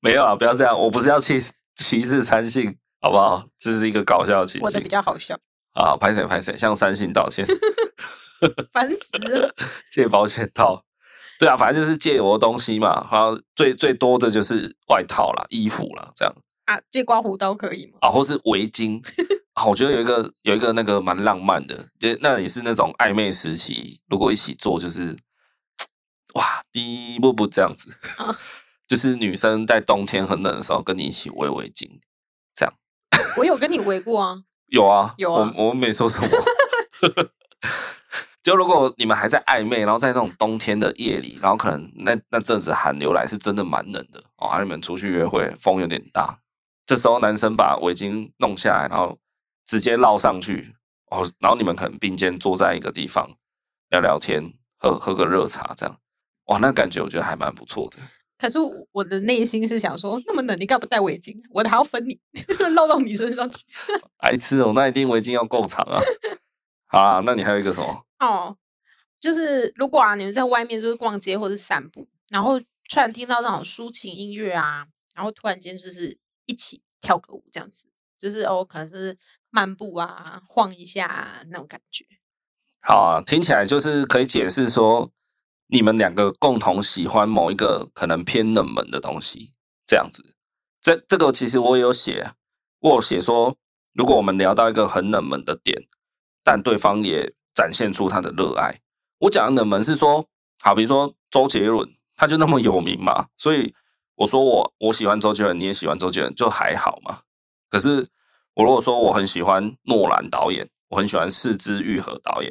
[0.00, 1.38] 没有啊，不要这样，我不是要歧
[1.76, 3.46] 歧视三星，好不好？
[3.58, 5.38] 这是一个搞笑的情节，我的比较好笑
[5.74, 7.46] 啊，拍谁拍谁，向三星道歉，
[8.72, 9.54] 烦死了，
[9.90, 10.84] 借保险套。
[11.38, 16.34] 对啊，反正就是借我的东西嘛，然后最最多的就是外套啦、衣服啦，这样
[16.64, 16.80] 啊。
[16.90, 17.98] 借刮胡刀可以吗？
[18.00, 19.00] 啊，或是围巾
[19.58, 25.16] 啊，我觉得有一个有一个那个蛮浪漫的，也那也是那种暧昧时期，如果一起做，就是
[26.34, 28.36] 哇，第一步步这样子，啊、
[28.86, 31.88] 就是女生在冬天很冷的时候跟你一起围围巾，
[32.54, 32.72] 这样。
[33.38, 36.28] 我有跟你围过啊，有啊，有啊，我我没说什么。
[38.40, 46.38] 就如果你们还在暧昧，然后在那种冬天的夜里，然后可能那那阵子寒流来是真的蛮冷的哦，还你们出去约会，风有点大，
[46.86, 49.18] 这时候男生把围巾弄下来，然后
[49.68, 50.74] 直接绕上去，
[51.10, 53.36] 哦，然后你们可能并肩坐在一个地方
[53.90, 56.00] 聊聊天，喝喝个热茶，这样，
[56.46, 57.98] 哇，那感觉我觉得还蛮不错的。
[58.38, 58.58] 可是
[58.92, 61.36] 我的内心是想说，那么冷，你干嘛不戴围巾？
[61.50, 62.18] 我的还要分你，
[62.74, 63.58] 绕到你身上去。
[64.18, 66.00] 爱吃哦，那一定围巾要够长啊。
[66.86, 68.04] 好啊，那你还有一个什么？
[68.20, 68.56] 哦，
[69.20, 76.16] 就是如果啊，你们在外面就是逛街或者散步，然后突然听到那种抒情音乐啊，然后突然间就是
[76.46, 77.88] 一起跳个舞这样子，
[78.18, 79.16] 就是哦，可能是
[79.50, 82.04] 漫步啊，晃一下，那种感觉。
[82.80, 85.12] 好啊，听起来就是可以解释说。
[85.70, 89.52] 你们两个共同喜欢某一个可能偏冷门的东西，
[89.86, 90.34] 这样子，
[90.80, 92.32] 这这个其实我也有写，
[92.78, 93.54] 我有写说，
[93.92, 95.76] 如果我们聊到一个很冷门的点，
[96.42, 98.80] 但对方也展现出他的热爱。
[99.18, 100.26] 我讲的冷门是说，
[100.60, 103.74] 好，比如说周杰伦，他就那么有名嘛，所以
[104.14, 107.20] 我说我我喜欢周杰伦，你也喜欢周杰伦，就还好嘛。
[107.68, 108.08] 可是
[108.54, 112.50] 我如果说我很喜欢诺兰导演，我很喜欢四肢愈合导演，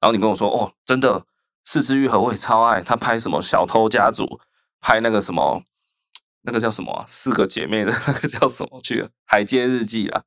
[0.00, 1.26] 然后你跟我说，哦，真的。
[1.66, 4.24] 四肢愈合我也超爱，他拍什么《小偷家族》，
[4.82, 5.62] 拍那个什么，
[6.42, 7.06] 那个叫什么？
[7.08, 9.02] 四个姐妹的那个叫什么去？
[9.24, 10.24] 《海街日记》啊，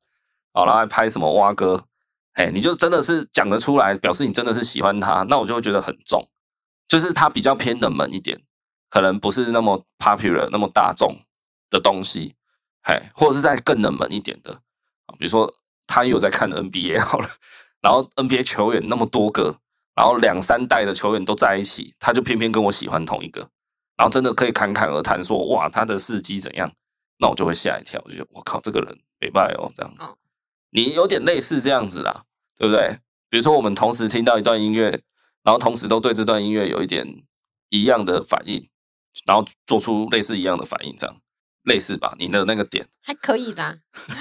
[0.52, 1.84] 好，然后还拍什么蛙哥？
[2.32, 6.28] 哎，你就真的是讲得出来，表示你真的是喜欢他，那我就会觉得很重，
[6.88, 8.42] 就是他比较偏冷门一点，
[8.90, 11.20] 可能不是那么 popular 那么大众
[11.70, 12.34] 的东西，
[12.88, 14.52] 哎，或者是在更冷门一点的
[15.06, 15.52] 啊，比如说
[15.86, 17.28] 他有在看 NBA 好了，
[17.80, 19.58] 然后 NBA 球员那么多个。
[19.94, 23.40] 然后两三代的球员都在一起，他就偏偏跟我喜欢同一个，
[23.96, 26.70] 然后真的可以侃侃而谈说，哇，他的事迹怎样？
[27.18, 29.92] 那我就会吓一跳，我觉得我靠，这个人没败哦，这样。
[30.70, 32.22] 你有点类似这样子啦，
[32.56, 33.00] 对不对？
[33.28, 35.02] 比如说我们同时听到一段音乐，
[35.42, 37.24] 然后同时都对这段音乐有一点
[37.70, 38.68] 一样的反应，
[39.26, 41.16] 然后做出类似一样的反应，这样
[41.68, 42.16] 类似吧？
[42.18, 43.76] 你的那个点还可以啦。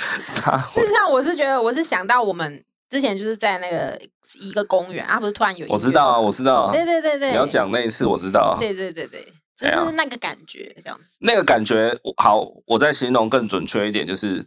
[0.20, 0.42] 事
[0.82, 2.62] 实上，我是觉得我是想到我们。
[2.90, 3.96] 之前就是在那个
[4.40, 11.16] 一个公园啊，不是突然有一，我知道啊，我知道啊，对对对对，你要讲那一次，我知道啊，对对对对，就是那个感觉这样子。
[11.20, 14.42] 那个感觉好，我再形容更准确一点，就是《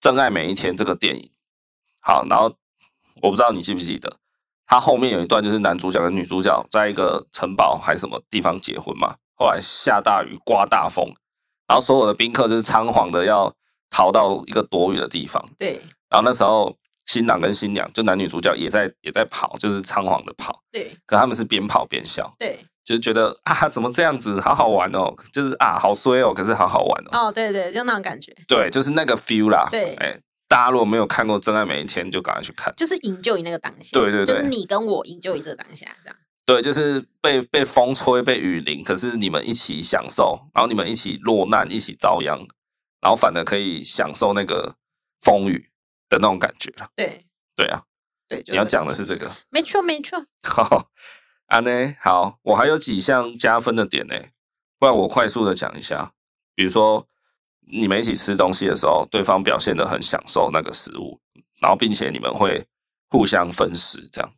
[0.00, 1.30] 真爱每一天》这个电影。
[2.00, 2.56] 好，然后
[3.20, 4.16] 我不知道你记不记得，
[4.66, 11.14] 它后面有一段就是男主角跟女主角在一个城堡还是什么地方结婚嘛，后来下大雨，刮大风，
[11.72, 13.50] 然后所有的宾客就是仓皇的要
[13.88, 15.42] 逃到一个躲雨的地方。
[15.58, 16.76] 对，然后那时候。
[17.06, 20.62] 新郎跟新娘，就男女主角也在也在跑，就是仓皇的跑。
[20.70, 22.32] 对，可他们是边跑边笑。
[22.38, 27.26] 对，就是觉得啊，怎么这样子，好好玩哦，就是啊，好衰哦，可是好好玩哦。
[27.26, 28.32] 哦，对对，就那种感觉。
[28.46, 29.66] 对，就是那个 feel 啦。
[29.68, 30.16] 对，哎，
[30.48, 32.72] 大家如果没有看过《真爱每一天》，就赶快去看。
[32.76, 33.98] 就是 enjoy 那个当下。
[33.98, 36.16] 对对对，就是你跟我 enjoy 这个当下，这样。
[36.52, 42.38] 对，就是被被风吹，被雨淋，可是你们一起享受，然后你们一起落难，一起遭殃，
[43.00, 44.76] 然后反而可以享受那个
[45.22, 45.70] 风雨
[46.10, 46.90] 的那种感觉了。
[46.94, 47.24] 对。
[47.56, 47.82] 对啊，
[48.28, 50.22] 对，你要讲的是这个，没错没错。
[50.42, 50.90] 好，
[51.46, 54.14] 啊呢，好，我还有几项加分的点呢，
[54.78, 56.12] 不然我快速的讲一下。
[56.54, 57.08] 比如说，
[57.60, 61.18] 你们一起吃东西的时候，对方表现的很享受那个食物，
[61.62, 62.66] 然后并且你们会
[63.08, 64.34] 互相分食，这样。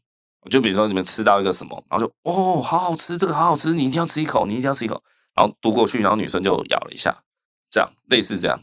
[0.51, 5.03] 就比如说你们吃到一个什么，然后就哦，好好吃，这个好好吃，你一定要吃一口，你一定要吃一口，
[5.35, 7.23] 然后嘟过去，然后女生就咬了一下，
[7.71, 8.61] 这样类似这样，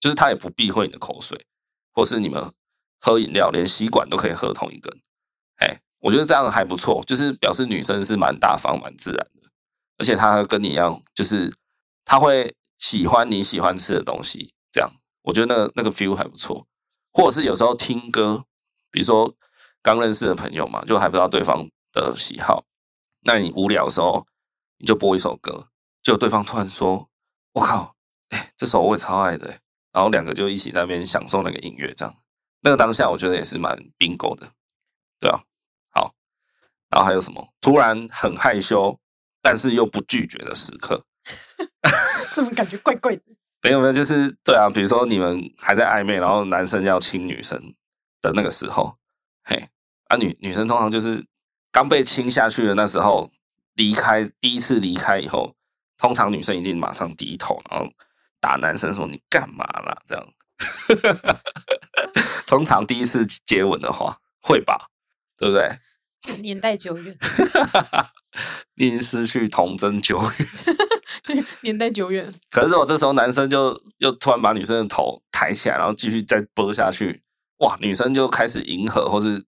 [0.00, 1.46] 就是她也不避讳你的口水，
[1.92, 2.52] 或是你们。
[3.06, 4.90] 喝饮料连吸管都可以喝同一根，
[5.56, 9.50] 哎，我觉得这样还不错，就是表示女生是蛮大方、蛮自然的，
[9.98, 11.54] 而且她跟你一样，就是
[12.06, 14.90] 她会喜欢你喜欢吃的东西，这样
[15.24, 16.66] 我觉得那个那个 feel 还不错。
[17.12, 18.46] 或者是有时候听歌，
[18.90, 19.34] 比如说
[19.84, 22.64] 刚认识的朋友嘛，就还不知道对方的喜好，
[23.20, 24.26] 那你无聊的时候
[24.78, 25.68] 你就播一首歌，
[26.02, 27.08] 就对方突然说
[27.52, 27.94] ：“我靠，
[28.30, 29.60] 哎，这首我也超爱的。”
[29.92, 32.12] 然后两个就一起在那边享受那个音乐，这样。
[32.62, 34.50] 那个当下，我觉得也是蛮 bingo 的，
[35.20, 35.40] 对啊，
[35.90, 36.14] 好，
[36.88, 37.46] 然后还有什么？
[37.60, 38.98] 突然很害羞，
[39.42, 41.04] 但是又不拒绝的时刻，
[42.34, 43.22] 怎么感觉怪怪的？
[43.62, 47.58] 没有没有，就是对啊，比如说你们还在暧昧，然后男生要亲女生
[48.20, 48.96] 的那个时候，
[49.44, 49.68] 嘿，
[50.14, 51.24] 啊女女生通常就是
[51.72, 53.30] 刚被亲下去的那时候
[53.74, 55.54] 离开，第一次离开以后，
[55.98, 57.86] 通常女生一定马上低头，然后
[58.40, 59.96] 打男生说你干嘛啦？
[60.06, 60.26] 这样。
[62.46, 64.88] 通常第一次接吻的话，会吧，
[65.36, 65.68] 对不对？
[66.40, 67.18] 年代久远，
[68.76, 70.48] 已经失去童真久远。
[71.24, 72.32] 对，年代久远。
[72.50, 77.22] 可是我这时候男生就又突然把女生的头抬起来，然后继续再拨下去，
[77.58, 77.76] 哇！
[77.80, 79.44] 女生就开始迎合，或是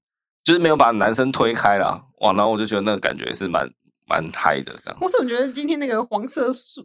[0.47, 2.33] 就是没有把男生推开了，哇！
[2.33, 3.69] 然后我就觉得那个感觉是蛮
[4.07, 4.99] 蛮嗨的，这样。
[5.01, 6.85] 我怎么觉得今天那个黄色素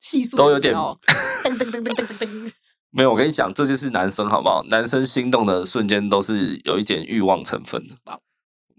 [0.00, 2.52] 系数都有点 噔噔噔噔噔噔噔。
[2.90, 4.64] 没有，我跟你讲，这就是男生好不好？
[4.64, 8.18] 男生心动的瞬间都是有一点欲望成分的吧？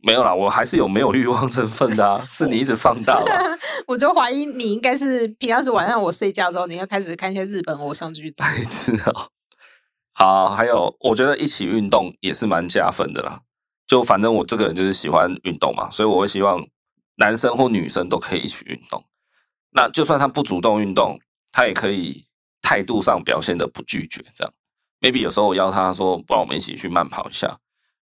[0.03, 3.57] 没有啦，我还是有没有欲望成分的啊， 是你一直放大了。
[3.87, 8.29] 我就怀疑你应该是平常是晚上我睡觉之后，你要开始看一些日本偶像剧。
[8.37, 9.29] 白痴哦。
[10.13, 13.41] 好，还有我觉得一起运动也是蛮加分的啦。
[13.87, 16.61] 就反正我这个人就是喜欢运动嘛，所以我会希望
[17.15, 19.03] 男生或女生都可以一起运动。
[19.71, 21.19] 那就算他不主动运动，
[21.51, 22.25] 他也可以。
[22.59, 24.53] 态度上表现的不拒绝，这样
[24.99, 27.57] ，maybe 有时候我邀他说，不然我们一起去慢跑一下，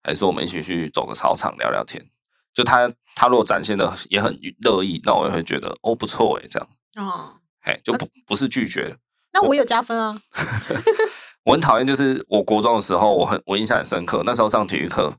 [0.04, 2.06] 还是我们一起去走个操场聊聊天。
[2.54, 8.96] 就他他如果展现的也很乐意，那我也会觉得哦不错诶，这样哦，嘿就不不是拒绝。
[9.34, 10.22] 那我有加分啊。
[11.44, 15.18] 我，我很讨厌，就是我国中的时候，我很我印象很深刻，那时候上体育课，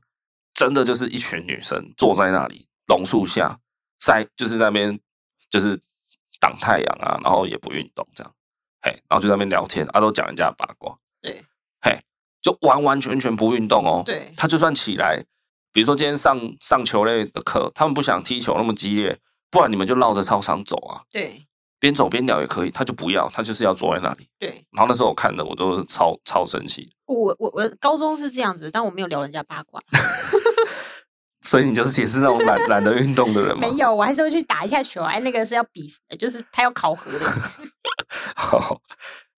[0.53, 3.59] 真的就是一群女生坐在那里榕树下
[3.99, 4.99] 晒，就是在那边
[5.49, 5.79] 就是
[6.39, 8.33] 挡太阳啊，然后也不运动这样。
[8.81, 10.97] 嘿，然后就在那边聊天，啊，都讲人家的八卦。
[11.21, 11.43] 对，
[11.81, 11.97] 嘿，
[12.41, 14.03] 就完完全全不运动哦。
[14.05, 15.23] 对，他就算起来，
[15.71, 19.17] 比如说今天上上球类的课，他们不想踢球那么激烈，
[19.49, 21.03] 不然你们就绕着操场走啊。
[21.09, 21.47] 对，
[21.83, 24.25] 边走边聊也可以，他就不要，他就是要坐在那里。
[24.39, 26.89] 对，然后那时候我看的，我都是超超生气。
[27.07, 29.81] 我我我高中是这样子，但我没有聊人家八卦。
[31.43, 33.59] 所以你就是也是那种懒懒得运动的人吗？
[33.59, 35.03] 没有，我还是会去打一下球。
[35.03, 35.85] 哎，那个是要比，
[36.17, 37.29] 就是他要考核的。
[38.33, 38.57] 好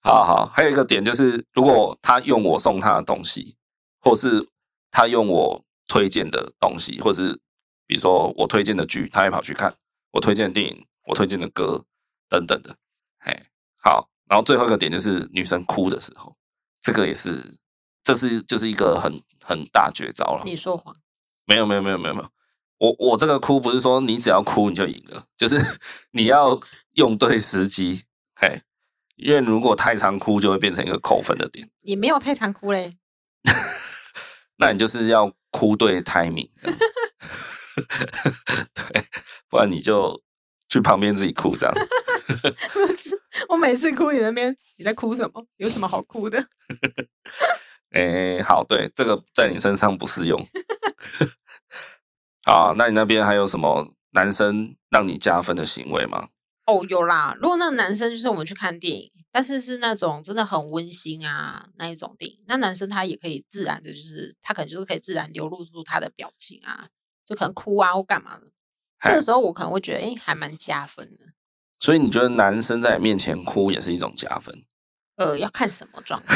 [0.04, 3.56] 好好，还有一个点就是，如果他用我送他的东西，
[4.00, 4.48] 或是
[4.92, 7.40] 他用我推荐的东西，或是
[7.88, 9.72] 比如说我推荐的剧，他也跑去看；
[10.12, 11.84] 我推荐的电影，我推荐的歌
[12.30, 12.76] 等等的。
[13.20, 13.48] 哎，
[13.78, 16.36] 好，然后最后一个点就是女生哭的时候，
[16.82, 17.58] 这个也是，
[18.04, 20.44] 这是就是一个很很大绝招了。
[20.46, 20.96] 你说谎。
[21.48, 22.30] 没有没有没有没有没有，
[22.80, 25.56] 我我这个哭不是说你只要哭你就赢了，就是
[26.10, 26.60] 你要
[26.94, 28.06] 用对时机，
[28.36, 28.64] 嘿，
[29.16, 31.70] 因为如果太常哭就会变成一个扣分的点。
[31.82, 32.98] 也没有太常哭嘞，
[34.58, 36.50] 那你就是要哭对 timing，
[38.74, 39.06] 对，
[39.48, 40.20] 不然你就
[40.68, 41.76] 去旁边自己哭这样。
[43.50, 45.46] 我每次哭你那边你在哭什么？
[45.58, 46.46] 有什么好哭的？
[47.92, 50.46] 哎，好，对，这个在你身上不适用。
[52.44, 56.30] 啊，那你那边还有什么男生让你加分的行为吗？
[56.66, 57.36] 哦，有啦。
[57.40, 66.88] 如果那个男生就是我们去看电影，但是是那种真的很温馨啊那一种电影，那男生他也可以自然的，就是他可能就是可以自然流露出他的表情啊，
[67.24, 68.48] 就可能哭啊或干嘛的。
[69.02, 71.26] 这个时候我可能会觉得，哎、欸，还蛮加分的。
[71.86, 74.64] 所以你觉得男生在你面前哭也是一种加分？
[75.18, 76.36] 呃，要看什么状况。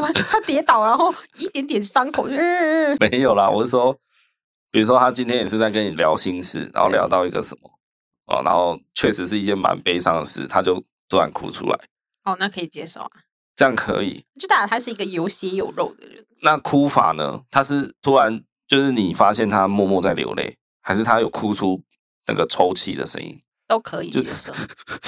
[0.26, 3.50] 他跌倒，然后一点点伤口就、嗯、没有啦。
[3.50, 3.94] 我是说，
[4.70, 7.70] 比如说他今天也是在跟你聊心事，然后聊到一个什么
[8.24, 11.78] 哦，然后确实是一件蛮悲伤的事，他就突然哭出来。
[12.24, 13.10] 哦，那可以接受啊，
[13.54, 14.24] 这样可以。
[14.40, 16.24] 就代表他是一个有血有肉的人。
[16.40, 17.42] 那哭法呢？
[17.50, 21.82] 他是突然就是你发现他默默在流泪，还是他有哭出
[22.26, 23.38] 那个抽泣的声音？
[23.70, 24.52] 都可以接受。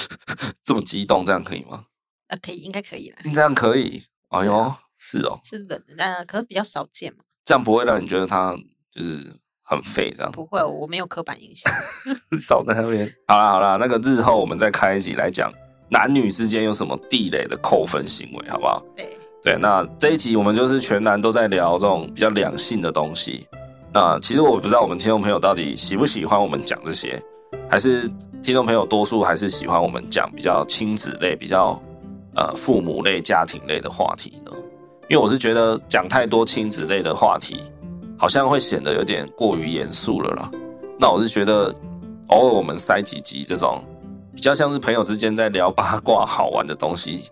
[0.62, 1.86] 这么激动，这样可以吗？
[2.28, 3.16] 啊，可以，应该可以了。
[3.34, 4.04] 这样可以。
[4.28, 7.24] 哎呦，是哦，是冷的，但可是比较少见嘛。
[7.44, 8.56] 这样不会让你觉得他
[8.94, 11.72] 就是很废，这样不会，我没有刻板印象。
[12.40, 13.12] 少在那边。
[13.26, 15.52] 好啦好啦，那个日后我们再开一集来讲
[15.90, 18.80] 男女之间有什么地雷的扣分行为，好不好？
[18.96, 23.48] 对对，那这一集我们就是全男都在聊这种比较两性的东西。
[23.92, 27.20] 那其实我不知道我们听众朋友到底喜不喜欢我们讲这些，
[27.68, 28.08] 还是
[28.42, 31.80] 听众朋友多数还是喜欢我们讲比较亲子类比较。
[32.34, 34.50] 呃，父母类、家庭类的话题呢？
[35.10, 37.60] 因为我是觉得讲太多亲子类的话题，
[38.18, 40.50] 好像会显得有点过于严肃了啦。
[40.98, 41.74] 那我是觉得，
[42.28, 43.84] 偶尔我们塞几集这种
[44.34, 47.24] 比较像是朋友之间在聊八卦、好玩的东西，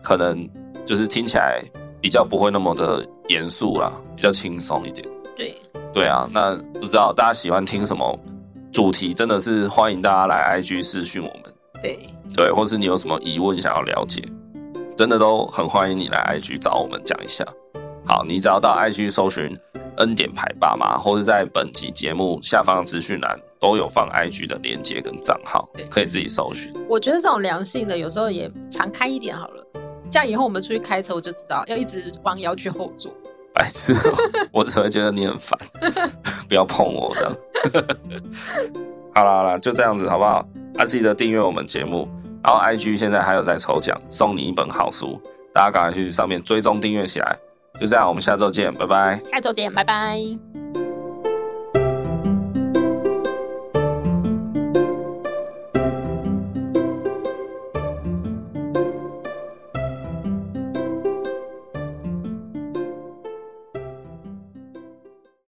[0.00, 0.48] 可能
[0.84, 1.60] 就是听起来
[2.00, 5.04] 比较不会那么的严肃啦，比较轻松一点。
[5.36, 5.60] 对，
[5.92, 6.30] 对啊。
[6.32, 8.16] 那不知道大家喜欢听什么
[8.74, 9.14] 主题？
[9.14, 11.54] 真的是欢迎大家来 IG 私讯我们。
[11.80, 11.96] 对，
[12.34, 14.20] 对，或是你有什么疑问想要了解？
[14.96, 17.46] 真的都很欢迎你来 IG 找我们讲一下。
[18.04, 19.56] 好，你只要到 IG 搜寻
[19.98, 26.74] 恩典牌爸妈，或者在本集节目下方的资讯栏都有放 IG 的链接跟账号，可以自己搜寻。
[26.88, 29.64] 我觉得这种良性的有时候也常开一点好了，
[30.10, 33.14] 这样以后我们出去开车我就知道要一直弯腰去后座。
[33.54, 33.94] 白痴，
[34.52, 35.58] 我只会觉得你很烦，
[36.48, 37.36] 不要碰我这样。
[39.14, 40.44] 好了好了，就这样子好不好？
[40.76, 42.08] 啊，记得订阅我们节目。
[42.42, 45.18] 然后 IG 现在还有在抽奖，送你一本好书，
[45.54, 47.38] 大家赶快去上面追踪订阅起来。
[47.80, 49.22] 就这样，我们下周见，拜拜。
[49.30, 50.63] 下周见，拜拜。